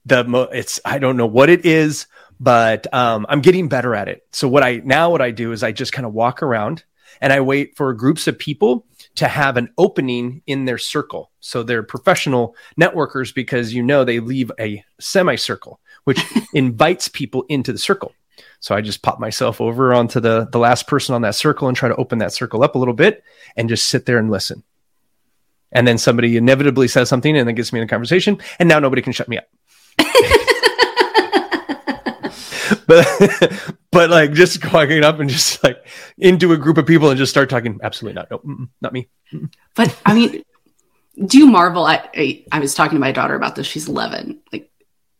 the 0.09 0.23
mo- 0.23 0.49
it's 0.51 0.79
I 0.83 0.99
don't 0.99 1.17
know 1.17 1.27
what 1.27 1.49
it 1.49 1.65
is, 1.65 2.07
but 2.39 2.91
um, 2.93 3.25
I'm 3.29 3.41
getting 3.41 3.69
better 3.69 3.95
at 3.95 4.07
it. 4.07 4.23
So 4.31 4.47
what 4.47 4.63
I 4.63 4.81
now 4.83 5.09
what 5.09 5.21
I 5.21 5.31
do 5.31 5.51
is 5.51 5.63
I 5.63 5.71
just 5.71 5.93
kind 5.93 6.05
of 6.05 6.13
walk 6.13 6.43
around 6.43 6.83
and 7.21 7.31
I 7.31 7.41
wait 7.41 7.75
for 7.77 7.93
groups 7.93 8.27
of 8.27 8.37
people 8.37 8.85
to 9.15 9.27
have 9.27 9.57
an 9.57 9.69
opening 9.77 10.41
in 10.47 10.65
their 10.65 10.77
circle. 10.77 11.31
So 11.39 11.63
they're 11.63 11.83
professional 11.83 12.55
networkers 12.79 13.33
because 13.33 13.73
you 13.73 13.83
know 13.83 14.03
they 14.03 14.19
leave 14.19 14.51
a 14.59 14.83
semicircle, 14.99 15.79
which 16.03 16.21
invites 16.53 17.07
people 17.07 17.45
into 17.49 17.71
the 17.71 17.79
circle. 17.79 18.13
So 18.61 18.75
I 18.75 18.81
just 18.81 19.01
pop 19.01 19.19
myself 19.19 19.61
over 19.61 19.93
onto 19.93 20.19
the 20.19 20.47
the 20.51 20.59
last 20.59 20.87
person 20.87 21.15
on 21.15 21.21
that 21.21 21.35
circle 21.35 21.67
and 21.67 21.77
try 21.77 21.89
to 21.89 21.95
open 21.95 22.19
that 22.19 22.33
circle 22.33 22.63
up 22.63 22.75
a 22.75 22.79
little 22.79 22.93
bit 22.93 23.23
and 23.55 23.69
just 23.69 23.87
sit 23.87 24.05
there 24.05 24.17
and 24.17 24.29
listen. 24.29 24.63
And 25.71 25.87
then 25.87 25.97
somebody 25.97 26.35
inevitably 26.35 26.87
says 26.87 27.09
something 27.09 27.37
and 27.37 27.47
then 27.47 27.55
gets 27.55 27.71
me 27.71 27.79
in 27.79 27.85
a 27.85 27.89
conversation, 27.89 28.39
and 28.57 28.67
now 28.67 28.79
nobody 28.79 29.01
can 29.01 29.13
shut 29.13 29.29
me 29.29 29.37
up. 29.37 29.47
but 32.87 33.73
but 33.91 34.09
like 34.09 34.33
just 34.33 34.71
walking 34.71 35.03
up 35.03 35.19
and 35.19 35.29
just 35.29 35.63
like 35.63 35.85
into 36.17 36.53
a 36.53 36.57
group 36.57 36.77
of 36.77 36.85
people 36.85 37.09
and 37.09 37.17
just 37.17 37.31
start 37.31 37.49
talking. 37.49 37.79
Absolutely 37.83 38.15
not. 38.15 38.31
No, 38.31 38.67
not 38.81 38.93
me. 38.93 39.09
But 39.75 39.95
I 40.05 40.13
mean, 40.13 40.43
do 41.25 41.37
you 41.37 41.47
marvel? 41.47 41.87
at? 41.87 42.09
I, 42.15 42.45
I 42.51 42.59
was 42.59 42.75
talking 42.75 42.95
to 42.95 42.99
my 42.99 43.11
daughter 43.11 43.35
about 43.35 43.55
this. 43.55 43.67
She's 43.67 43.87
eleven. 43.87 44.39
Like 44.51 44.69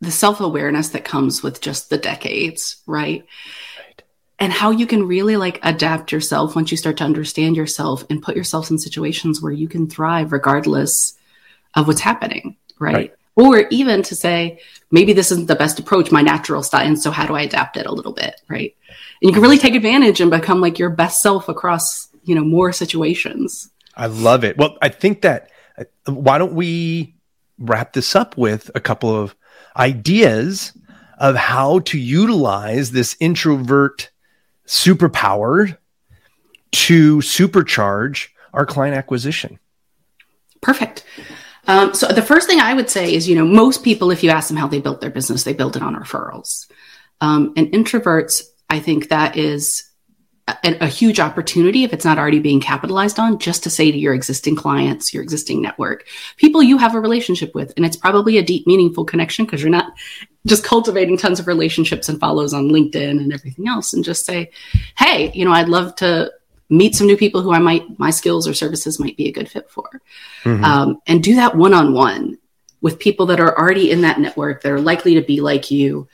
the 0.02 0.12
self 0.12 0.40
awareness 0.40 0.90
that 0.90 1.06
comes 1.06 1.44
with 1.44 1.62
just 1.62 1.90
the 1.90 1.98
decades, 1.98 2.82
right? 2.86 3.26
right? 3.80 4.04
And 4.40 4.54
how 4.54 4.72
you 4.72 4.88
can 4.88 5.08
really 5.08 5.38
like 5.38 5.60
adapt 5.64 6.12
yourself 6.12 6.56
once 6.56 6.72
you 6.72 6.78
start 6.78 6.98
to 6.98 7.04
understand 7.04 7.58
yourself 7.58 8.06
and 8.10 8.22
put 8.22 8.36
yourself 8.36 8.72
in 8.72 8.78
situations 8.78 9.42
where 9.42 9.52
you 9.52 9.68
can 9.68 9.90
thrive 9.90 10.32
regardless 10.32 11.16
of 11.76 11.88
what's 11.88 12.02
happening, 12.02 12.58
right? 12.80 12.94
right. 12.94 13.16
Or 13.40 13.66
even 13.70 14.04
to 14.04 14.16
say, 14.16 14.60
maybe 14.92 15.14
this 15.14 15.32
isn't 15.32 15.48
the 15.48 15.56
best 15.56 15.80
approach, 15.80 16.12
my 16.12 16.22
natural 16.22 16.62
style. 16.62 16.86
And 16.86 17.00
so 17.00 17.10
how 17.10 17.26
do 17.26 17.36
I 17.36 17.44
adapt 17.44 17.78
it 17.78 17.86
a 17.86 17.94
little 17.94 18.12
bit, 18.12 18.42
right? 18.50 18.76
And 19.22 19.30
you 19.30 19.34
can 19.34 19.42
really 19.42 19.58
take 19.58 19.76
advantage 19.76 20.20
and 20.20 20.30
become 20.30 20.60
like 20.60 20.78
your 20.78 20.90
best 20.90 21.22
self 21.22 21.48
across, 21.48 22.10
you 22.24 22.36
know, 22.36 22.44
more 22.44 22.74
situations. 22.74 23.70
I 23.96 24.08
love 24.08 24.44
it. 24.44 24.58
Well, 24.58 24.78
I 24.82 24.90
think 24.90 25.22
that 25.22 25.52
uh, 25.78 25.86
why 26.12 26.38
don't 26.38 26.54
we 26.54 27.16
wrap 27.58 27.94
this 27.94 28.16
up 28.16 28.38
with 28.38 28.72
a 28.76 28.80
couple 28.80 29.16
of 29.16 29.36
ideas 29.78 30.74
of 31.18 31.36
how 31.36 31.80
to 31.80 31.98
utilize 31.98 32.92
this 32.92 33.16
introvert 33.20 34.10
superpower 34.66 35.78
to 36.72 37.18
supercharge 37.18 38.28
our 38.54 38.66
client 38.66 38.96
acquisition. 38.96 39.60
Perfect. 40.62 40.99
Um, 41.70 41.94
so 41.94 42.08
the 42.08 42.24
first 42.24 42.48
thing 42.48 42.60
I 42.60 42.74
would 42.74 42.90
say 42.90 43.14
is, 43.14 43.30
you 43.30 43.36
know, 43.36 43.46
most 43.46 43.84
people, 43.84 44.10
if 44.10 44.24
you 44.24 44.32
ask 44.32 44.48
them 44.48 44.58
how 44.58 44.68
they 44.68 44.82
built 44.82 45.02
their 45.02 45.12
business, 45.12 45.44
they 45.44 45.54
build 45.54 45.76
it 45.76 45.84
on 45.84 45.96
referrals. 45.96 46.66
Um, 47.22 47.54
and 47.56 47.68
introverts, 47.68 48.42
I 48.72 48.80
think 48.80 49.10
that 49.10 49.38
is 49.38 49.88
a, 50.48 50.78
a, 50.82 50.88
huge 50.88 51.20
opportunity 51.20 51.84
if 51.84 51.94
it's 51.94 52.06
not 52.06 52.18
already 52.18 52.40
being 52.40 52.60
capitalized 52.60 53.20
on, 53.20 53.38
just 53.38 53.62
to 53.64 53.70
say 53.70 53.92
to 53.92 53.98
your 53.98 54.16
existing 54.16 54.56
clients, 54.56 55.14
your 55.14 55.22
existing 55.22 55.62
network, 55.62 56.08
people 56.38 56.64
you 56.64 56.80
have 56.80 56.96
a 56.96 57.00
relationship 57.00 57.54
with, 57.54 57.72
and 57.78 57.86
it's 57.86 57.98
probably 57.98 58.40
a 58.40 58.44
deep, 58.44 58.66
meaningful 58.66 59.06
connection 59.06 59.46
because 59.46 59.62
you're 59.62 59.70
not 59.70 59.94
just 60.48 60.64
cultivating 60.64 61.18
tons 61.18 61.40
of 61.40 61.46
relationships 61.46 62.10
and 62.10 62.20
follows 62.20 62.52
on 62.52 62.70
LinkedIn 62.70 63.12
and 63.12 63.32
everything 63.32 63.68
else, 63.68 63.94
and 63.94 64.04
just 64.04 64.26
say, 64.26 64.50
hey, 64.98 65.32
you 65.36 65.46
know, 65.46 65.52
I'd 65.52 65.70
love 65.70 65.96
to 65.98 66.32
meet 66.70 66.96
some 66.96 67.08
new 67.08 67.18
people 67.18 67.42
who 67.42 67.54
I 67.54 67.60
might 67.60 67.98
my 68.00 68.12
skills 68.12 68.48
or 68.48 68.54
services 68.54 69.00
might 69.00 69.18
be 69.18 69.28
a 69.28 69.32
good 69.32 69.50
fit 69.50 69.70
for, 69.70 69.90
mm-hmm. 70.44 70.64
um, 70.64 71.02
and 71.08 71.24
do 71.24 71.36
that 71.36 71.56
one 71.56 71.74
on 71.74 71.94
one 71.94 72.38
with 72.82 73.00
people 73.00 73.26
that 73.28 73.40
are 73.40 73.58
already 73.58 73.92
in 73.92 74.02
that 74.02 74.20
network 74.20 74.64
that 74.64 74.72
are 74.72 74.82
likely 74.82 75.16
to 75.16 75.22
be 75.22 75.42
like 75.42 75.72
you. 75.72 76.08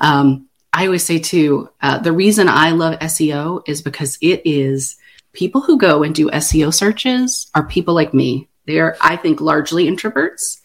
Um, 0.00 0.48
I 0.72 0.86
always 0.86 1.04
say 1.04 1.18
too, 1.18 1.70
uh, 1.80 1.98
the 1.98 2.12
reason 2.12 2.48
I 2.48 2.70
love 2.70 2.98
SEO 2.98 3.62
is 3.66 3.80
because 3.80 4.18
it 4.20 4.42
is 4.44 4.96
people 5.32 5.60
who 5.60 5.78
go 5.78 6.02
and 6.02 6.14
do 6.14 6.30
SEO 6.30 6.74
searches 6.74 7.50
are 7.54 7.66
people 7.66 7.94
like 7.94 8.12
me. 8.12 8.48
They 8.66 8.80
are, 8.80 8.96
I 9.00 9.16
think, 9.16 9.40
largely 9.40 9.84
introverts. 9.86 10.60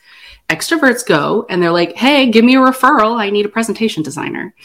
Extroverts 0.50 1.06
go 1.06 1.46
and 1.50 1.62
they're 1.62 1.72
like, 1.72 1.96
hey, 1.96 2.32
give 2.32 2.44
me 2.44 2.56
a 2.56 2.60
referral. 2.60 3.20
I 3.20 3.30
need 3.30 3.46
a 3.46 3.50
presentation 3.50 4.02
designer. 4.02 4.56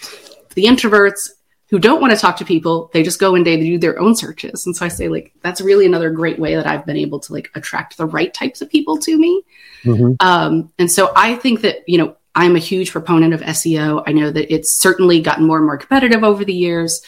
The 0.54 0.64
introverts 0.64 1.30
who 1.70 1.78
don't 1.78 2.00
want 2.00 2.12
to 2.12 2.18
talk 2.18 2.36
to 2.36 2.44
people, 2.44 2.90
they 2.92 3.02
just 3.02 3.18
go 3.18 3.34
and 3.34 3.46
they 3.46 3.56
do 3.56 3.78
their 3.78 3.98
own 3.98 4.14
searches. 4.14 4.66
And 4.66 4.76
so 4.76 4.84
I 4.84 4.88
say, 4.88 5.08
like, 5.08 5.32
that's 5.42 5.60
really 5.60 5.86
another 5.86 6.10
great 6.10 6.38
way 6.38 6.54
that 6.54 6.66
I've 6.66 6.86
been 6.86 6.96
able 6.96 7.20
to 7.20 7.32
like 7.32 7.50
attract 7.54 7.96
the 7.96 8.06
right 8.06 8.32
types 8.32 8.60
of 8.60 8.70
people 8.70 8.98
to 8.98 9.16
me. 9.16 9.42
Mm-hmm. 9.82 10.14
Um, 10.20 10.72
and 10.78 10.90
so 10.90 11.12
I 11.16 11.36
think 11.36 11.62
that, 11.62 11.78
you 11.86 11.98
know, 11.98 12.16
I'm 12.34 12.56
a 12.56 12.60
huge 12.60 12.90
proponent 12.90 13.32
of 13.32 13.40
SEO. 13.40 14.02
I 14.06 14.12
know 14.12 14.30
that 14.30 14.52
it's 14.52 14.78
certainly 14.78 15.20
gotten 15.20 15.46
more 15.46 15.56
and 15.56 15.66
more 15.66 15.78
competitive 15.78 16.24
over 16.24 16.44
the 16.44 16.54
years. 16.54 17.00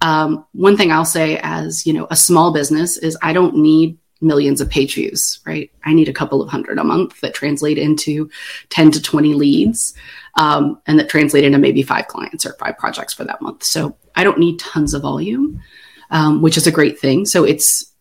Um, 0.00 0.46
one 0.52 0.76
thing 0.76 0.92
I'll 0.92 1.04
say 1.04 1.38
as, 1.42 1.86
you 1.86 1.92
know, 1.92 2.06
a 2.10 2.16
small 2.16 2.52
business 2.52 2.96
is 2.96 3.18
I 3.20 3.32
don't 3.32 3.56
need 3.56 3.98
millions 4.20 4.60
of 4.60 4.68
page 4.68 4.94
views, 4.94 5.40
right? 5.46 5.70
I 5.84 5.94
need 5.94 6.08
a 6.08 6.12
couple 6.12 6.42
of 6.42 6.48
hundred 6.48 6.78
a 6.78 6.84
month 6.84 7.20
that 7.20 7.34
translate 7.34 7.78
into 7.78 8.30
10 8.70 8.90
to 8.92 9.02
20 9.02 9.34
leads 9.34 9.94
um, 10.34 10.80
and 10.86 10.98
that 10.98 11.08
translate 11.08 11.44
into 11.44 11.58
maybe 11.58 11.82
five 11.82 12.08
clients 12.08 12.44
or 12.44 12.54
five 12.54 12.76
projects 12.78 13.14
for 13.14 13.24
that 13.24 13.42
month. 13.42 13.62
So 13.62 13.96
I 14.16 14.24
don't 14.24 14.38
need 14.38 14.58
tons 14.58 14.94
of 14.94 15.02
volume, 15.02 15.62
um, 16.10 16.42
which 16.42 16.56
is 16.56 16.66
a 16.66 16.72
great 16.72 16.98
thing. 16.98 17.26
So 17.26 17.44
it's 17.44 17.92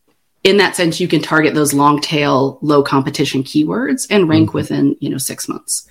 in 0.43 0.57
that 0.57 0.75
sense, 0.75 0.99
you 0.99 1.07
can 1.07 1.21
target 1.21 1.53
those 1.53 1.73
long 1.73 1.99
tail, 1.99 2.57
low 2.61 2.81
competition 2.81 3.43
keywords 3.43 4.07
and 4.09 4.29
rank 4.29 4.49
mm-hmm. 4.49 4.57
within, 4.57 4.95
you 4.99 5.09
know, 5.09 5.17
six 5.17 5.49
months. 5.49 5.87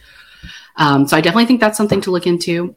Um, 0.77 1.07
so 1.07 1.17
I 1.17 1.21
definitely 1.21 1.47
think 1.47 1.61
that's 1.61 1.77
something 1.77 2.01
to 2.03 2.11
look 2.11 2.27
into. 2.27 2.75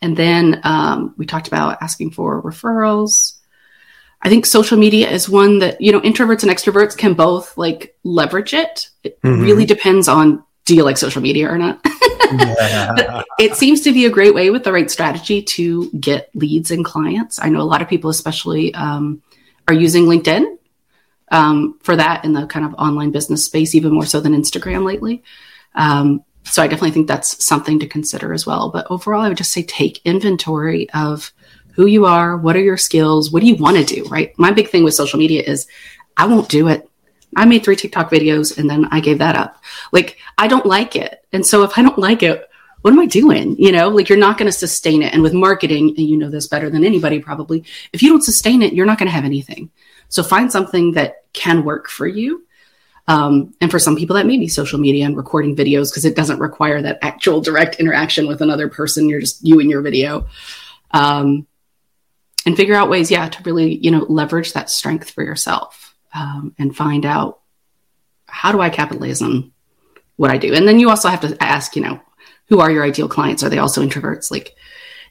And 0.00 0.16
then 0.16 0.60
um, 0.64 1.14
we 1.16 1.26
talked 1.26 1.46
about 1.48 1.82
asking 1.82 2.12
for 2.12 2.42
referrals. 2.42 3.38
I 4.24 4.30
think 4.30 4.46
social 4.46 4.78
media 4.78 5.10
is 5.10 5.28
one 5.28 5.58
that, 5.58 5.80
you 5.80 5.92
know, 5.92 6.00
introverts 6.00 6.42
and 6.42 6.50
extroverts 6.50 6.96
can 6.96 7.12
both 7.12 7.56
like 7.58 7.94
leverage 8.04 8.54
it. 8.54 8.88
It 9.02 9.20
mm-hmm. 9.20 9.42
really 9.42 9.66
depends 9.66 10.08
on 10.08 10.42
do 10.64 10.74
you 10.74 10.82
like 10.82 10.96
social 10.96 11.20
media 11.20 11.50
or 11.50 11.58
not? 11.58 11.78
yeah. 12.32 13.22
it 13.38 13.54
seems 13.54 13.82
to 13.82 13.92
be 13.92 14.06
a 14.06 14.10
great 14.10 14.34
way 14.34 14.48
with 14.48 14.64
the 14.64 14.72
right 14.72 14.90
strategy 14.90 15.42
to 15.42 15.90
get 15.92 16.30
leads 16.34 16.70
and 16.70 16.84
clients. 16.84 17.38
I 17.40 17.50
know 17.50 17.60
a 17.60 17.62
lot 17.68 17.82
of 17.82 17.88
people, 17.88 18.08
especially, 18.08 18.72
um, 18.74 19.22
are 19.68 19.74
using 19.74 20.04
LinkedIn 20.04 20.56
um, 21.30 21.78
for 21.82 21.94
that 21.96 22.24
in 22.24 22.32
the 22.32 22.46
kind 22.46 22.64
of 22.64 22.72
online 22.74 23.10
business 23.10 23.44
space, 23.44 23.74
even 23.74 23.92
more 23.92 24.06
so 24.06 24.20
than 24.20 24.34
Instagram 24.34 24.86
lately. 24.86 25.22
Um, 25.74 26.24
so 26.44 26.62
I 26.62 26.66
definitely 26.66 26.92
think 26.92 27.08
that's 27.08 27.44
something 27.44 27.78
to 27.80 27.86
consider 27.86 28.32
as 28.32 28.46
well. 28.46 28.70
But 28.70 28.86
overall, 28.90 29.22
I 29.22 29.28
would 29.28 29.36
just 29.36 29.52
say 29.52 29.62
take 29.62 30.00
inventory 30.04 30.88
of 30.90 31.32
who 31.74 31.86
you 31.86 32.06
are, 32.06 32.36
what 32.36 32.56
are 32.56 32.62
your 32.62 32.76
skills, 32.76 33.30
what 33.30 33.40
do 33.40 33.46
you 33.46 33.56
want 33.56 33.76
to 33.76 33.84
do, 33.84 34.04
right? 34.04 34.36
My 34.38 34.50
big 34.52 34.68
thing 34.68 34.84
with 34.84 34.94
social 34.94 35.18
media 35.18 35.42
is 35.42 35.66
I 36.16 36.26
won't 36.26 36.48
do 36.48 36.68
it. 36.68 36.88
I 37.36 37.44
made 37.44 37.64
three 37.64 37.76
TikTok 37.76 38.10
videos 38.10 38.56
and 38.58 38.70
then 38.70 38.86
I 38.86 39.00
gave 39.00 39.18
that 39.18 39.36
up. 39.36 39.62
Like, 39.92 40.18
I 40.38 40.46
don't 40.46 40.66
like 40.66 40.94
it. 40.94 41.24
And 41.32 41.44
so 41.44 41.64
if 41.64 41.76
I 41.76 41.82
don't 41.82 41.98
like 41.98 42.22
it, 42.22 42.48
what 42.82 42.92
am 42.92 43.00
I 43.00 43.06
doing? 43.06 43.56
You 43.58 43.72
know, 43.72 43.88
like 43.88 44.08
you're 44.08 44.18
not 44.18 44.36
going 44.36 44.46
to 44.46 44.52
sustain 44.52 45.02
it. 45.02 45.14
And 45.14 45.22
with 45.22 45.32
marketing, 45.32 45.94
and 45.96 46.06
you 46.06 46.18
know 46.18 46.28
this 46.28 46.46
better 46.46 46.68
than 46.68 46.84
anybody 46.84 47.18
probably, 47.18 47.64
if 47.92 48.02
you 48.02 48.10
don't 48.10 48.22
sustain 48.22 48.60
it, 48.60 48.74
you're 48.74 48.86
not 48.86 48.98
going 48.98 49.08
to 49.08 49.14
have 49.14 49.24
anything. 49.24 49.70
So 50.10 50.22
find 50.22 50.52
something 50.52 50.92
that 50.92 51.24
can 51.32 51.64
work 51.64 51.88
for 51.88 52.06
you. 52.06 52.46
Um, 53.08 53.54
and 53.60 53.70
for 53.70 53.78
some 53.78 53.96
people, 53.96 54.16
that 54.16 54.26
may 54.26 54.38
be 54.38 54.48
social 54.48 54.78
media 54.78 55.06
and 55.06 55.16
recording 55.16 55.56
videos 55.56 55.90
because 55.90 56.04
it 56.04 56.14
doesn't 56.14 56.38
require 56.38 56.82
that 56.82 56.98
actual 57.02 57.40
direct 57.40 57.76
interaction 57.76 58.26
with 58.26 58.40
another 58.40 58.68
person. 58.68 59.08
You're 59.08 59.20
just 59.20 59.44
you 59.44 59.60
and 59.60 59.70
your 59.70 59.82
video. 59.82 60.26
Um, 60.90 61.46
and 62.46 62.56
figure 62.56 62.74
out 62.74 62.90
ways, 62.90 63.10
yeah, 63.10 63.28
to 63.28 63.42
really, 63.42 63.76
you 63.76 63.90
know, 63.90 64.06
leverage 64.08 64.52
that 64.52 64.70
strength 64.70 65.10
for 65.10 65.22
yourself 65.22 65.94
um, 66.14 66.54
and 66.58 66.76
find 66.76 67.06
out 67.06 67.40
how 68.26 68.52
do 68.52 68.60
I 68.60 68.70
capitalize 68.70 69.22
on 69.22 69.52
what 70.16 70.30
I 70.30 70.38
do. 70.38 70.54
And 70.54 70.66
then 70.66 70.78
you 70.78 70.90
also 70.90 71.08
have 71.08 71.20
to 71.22 71.36
ask, 71.42 71.76
you 71.76 71.82
know, 71.82 72.00
who 72.48 72.60
are 72.60 72.70
your 72.70 72.84
ideal 72.84 73.08
clients? 73.08 73.42
Are 73.42 73.48
they 73.48 73.58
also 73.58 73.82
introverts? 73.82 74.30
Like 74.30 74.54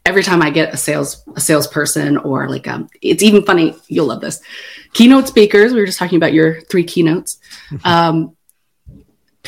every 0.05 0.23
time 0.23 0.41
I 0.41 0.49
get 0.49 0.73
a 0.73 0.77
sales 0.77 1.23
a 1.35 1.39
salesperson 1.39 2.17
or 2.17 2.49
like 2.49 2.67
um, 2.67 2.89
it's 3.01 3.23
even 3.23 3.43
funny. 3.43 3.75
You'll 3.87 4.07
love 4.07 4.21
this. 4.21 4.41
Keynote 4.93 5.27
speakers. 5.27 5.73
We 5.73 5.79
were 5.79 5.85
just 5.85 5.99
talking 5.99 6.17
about 6.17 6.33
your 6.33 6.61
three 6.61 6.83
keynotes. 6.83 7.39
Um, 7.83 8.35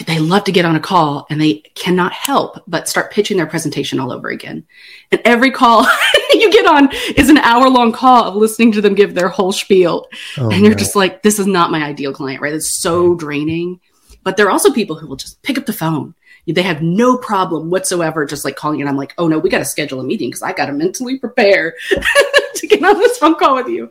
they 0.03 0.19
love 0.19 0.43
to 0.43 0.51
get 0.51 0.65
on 0.65 0.75
a 0.75 0.79
call 0.79 1.25
and 1.29 1.39
they 1.39 1.55
cannot 1.73 2.11
help 2.11 2.61
but 2.67 2.89
start 2.89 3.13
pitching 3.13 3.37
their 3.37 3.45
presentation 3.45 3.97
all 3.97 4.11
over 4.11 4.27
again. 4.27 4.65
And 5.11 5.21
every 5.23 5.51
call 5.51 5.87
you 6.33 6.51
get 6.51 6.65
on 6.65 6.89
is 7.15 7.29
an 7.29 7.37
hour 7.37 7.69
long 7.69 7.93
call 7.93 8.25
of 8.25 8.35
listening 8.35 8.73
to 8.73 8.81
them 8.81 8.93
give 8.93 9.15
their 9.15 9.29
whole 9.29 9.53
spiel. 9.53 10.07
Oh, 10.37 10.49
and 10.49 10.61
you're 10.61 10.71
no. 10.71 10.77
just 10.77 10.97
like, 10.97 11.23
this 11.23 11.39
is 11.39 11.47
not 11.47 11.71
my 11.71 11.81
ideal 11.81 12.11
client, 12.11 12.41
right? 12.41 12.53
It's 12.53 12.69
so 12.69 13.15
draining. 13.15 13.79
But 14.23 14.35
there 14.35 14.47
are 14.47 14.51
also 14.51 14.73
people 14.73 14.97
who 14.97 15.07
will 15.07 15.15
just 15.15 15.41
pick 15.43 15.57
up 15.57 15.65
the 15.65 15.73
phone. 15.73 16.13
They 16.45 16.61
have 16.61 16.81
no 16.81 17.17
problem 17.17 17.69
whatsoever 17.69 18.25
just 18.25 18.43
like 18.43 18.55
calling 18.55 18.81
and 18.81 18.89
I'm 18.89 18.97
like, 18.97 19.13
oh 19.17 19.27
no, 19.27 19.39
we 19.39 19.49
got 19.49 19.59
to 19.59 19.65
schedule 19.65 20.01
a 20.01 20.03
meeting 20.03 20.29
because 20.29 20.43
I 20.43 20.51
got 20.51 20.67
to 20.67 20.73
mentally 20.73 21.17
prepare 21.17 21.73
to 22.55 22.67
get 22.67 22.83
on 22.83 22.99
this 22.99 23.17
phone 23.17 23.35
call 23.35 23.55
with 23.55 23.67
you. 23.67 23.89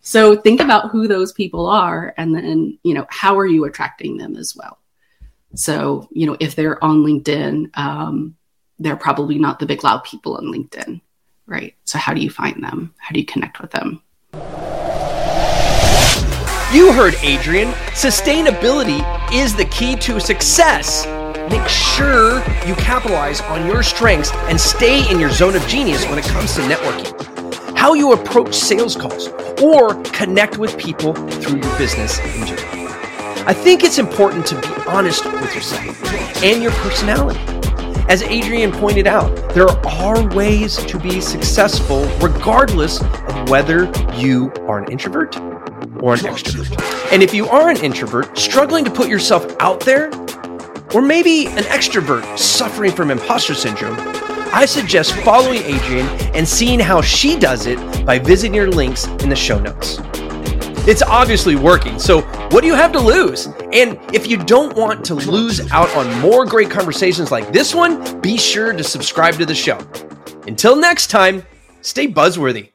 So 0.00 0.36
think 0.36 0.60
about 0.60 0.90
who 0.90 1.08
those 1.08 1.32
people 1.32 1.66
are 1.66 2.14
and 2.16 2.34
then, 2.34 2.78
you 2.84 2.94
know, 2.94 3.06
how 3.10 3.38
are 3.38 3.46
you 3.46 3.64
attracting 3.64 4.16
them 4.16 4.36
as 4.36 4.54
well? 4.56 4.78
So, 5.54 6.08
you 6.12 6.26
know, 6.26 6.36
if 6.40 6.56
they're 6.56 6.82
on 6.82 7.04
LinkedIn, 7.04 7.76
um, 7.76 8.36
they're 8.78 8.96
probably 8.96 9.38
not 9.38 9.58
the 9.58 9.66
big 9.66 9.84
loud 9.84 10.04
people 10.04 10.36
on 10.36 10.44
LinkedIn, 10.44 11.00
right? 11.46 11.74
So, 11.84 11.98
how 11.98 12.14
do 12.14 12.20
you 12.20 12.30
find 12.30 12.62
them? 12.62 12.94
How 12.98 13.12
do 13.12 13.20
you 13.20 13.26
connect 13.26 13.60
with 13.60 13.70
them? 13.70 14.02
You 16.72 16.92
heard 16.92 17.14
Adrienne. 17.22 17.72
Sustainability 17.92 19.00
is 19.32 19.54
the 19.54 19.64
key 19.66 19.94
to 19.96 20.18
success. 20.18 21.06
Make 21.50 21.68
sure 21.68 22.38
you 22.66 22.74
capitalize 22.74 23.40
on 23.42 23.66
your 23.66 23.82
strengths 23.82 24.32
and 24.48 24.60
stay 24.60 25.08
in 25.10 25.20
your 25.20 25.30
zone 25.30 25.54
of 25.54 25.64
genius 25.68 26.04
when 26.06 26.18
it 26.18 26.24
comes 26.24 26.54
to 26.54 26.62
networking. 26.62 27.76
How 27.76 27.94
you 27.94 28.12
approach 28.12 28.54
sales 28.54 28.96
calls 28.96 29.28
or 29.62 29.94
connect 30.04 30.58
with 30.58 30.76
people 30.76 31.14
through 31.14 31.60
your 31.60 31.78
business 31.78 32.18
in 32.18 32.46
general. 32.46 32.83
I 33.46 33.52
think 33.52 33.84
it's 33.84 33.98
important 33.98 34.46
to 34.46 34.54
be 34.58 34.68
honest 34.86 35.22
with 35.26 35.54
yourself 35.54 36.42
and 36.42 36.62
your 36.62 36.72
personality. 36.72 37.38
As 38.08 38.22
Adrienne 38.22 38.72
pointed 38.72 39.06
out, 39.06 39.34
there 39.52 39.68
are 39.68 40.34
ways 40.34 40.76
to 40.86 40.98
be 40.98 41.20
successful 41.20 42.06
regardless 42.22 43.02
of 43.02 43.50
whether 43.50 43.84
you 44.14 44.50
are 44.66 44.78
an 44.78 44.90
introvert 44.90 45.36
or 46.00 46.14
an 46.14 46.20
extrovert. 46.20 47.12
And 47.12 47.22
if 47.22 47.34
you 47.34 47.46
are 47.48 47.68
an 47.68 47.76
introvert 47.84 48.38
struggling 48.38 48.82
to 48.86 48.90
put 48.90 49.08
yourself 49.08 49.54
out 49.60 49.80
there, 49.80 50.10
or 50.94 51.02
maybe 51.02 51.46
an 51.48 51.64
extrovert 51.64 52.38
suffering 52.38 52.92
from 52.92 53.10
imposter 53.10 53.52
syndrome, 53.52 53.96
I 54.54 54.64
suggest 54.64 55.12
following 55.16 55.62
Adrienne 55.64 56.08
and 56.34 56.48
seeing 56.48 56.80
how 56.80 57.02
she 57.02 57.38
does 57.38 57.66
it 57.66 58.06
by 58.06 58.18
visiting 58.18 58.54
your 58.54 58.70
links 58.70 59.06
in 59.06 59.28
the 59.28 59.36
show 59.36 59.58
notes. 59.58 59.98
It's 60.86 61.02
obviously 61.02 61.56
working. 61.56 61.98
So, 61.98 62.20
what 62.50 62.60
do 62.60 62.66
you 62.66 62.74
have 62.74 62.92
to 62.92 63.00
lose? 63.00 63.46
And 63.72 63.98
if 64.12 64.26
you 64.26 64.36
don't 64.36 64.76
want 64.76 65.02
to 65.06 65.14
lose 65.14 65.72
out 65.72 65.88
on 65.96 66.20
more 66.20 66.44
great 66.44 66.70
conversations 66.70 67.30
like 67.30 67.50
this 67.54 67.74
one, 67.74 68.20
be 68.20 68.36
sure 68.36 68.74
to 68.74 68.84
subscribe 68.84 69.34
to 69.36 69.46
the 69.46 69.54
show. 69.54 69.78
Until 70.46 70.76
next 70.76 71.06
time, 71.06 71.42
stay 71.80 72.06
buzzworthy. 72.06 72.73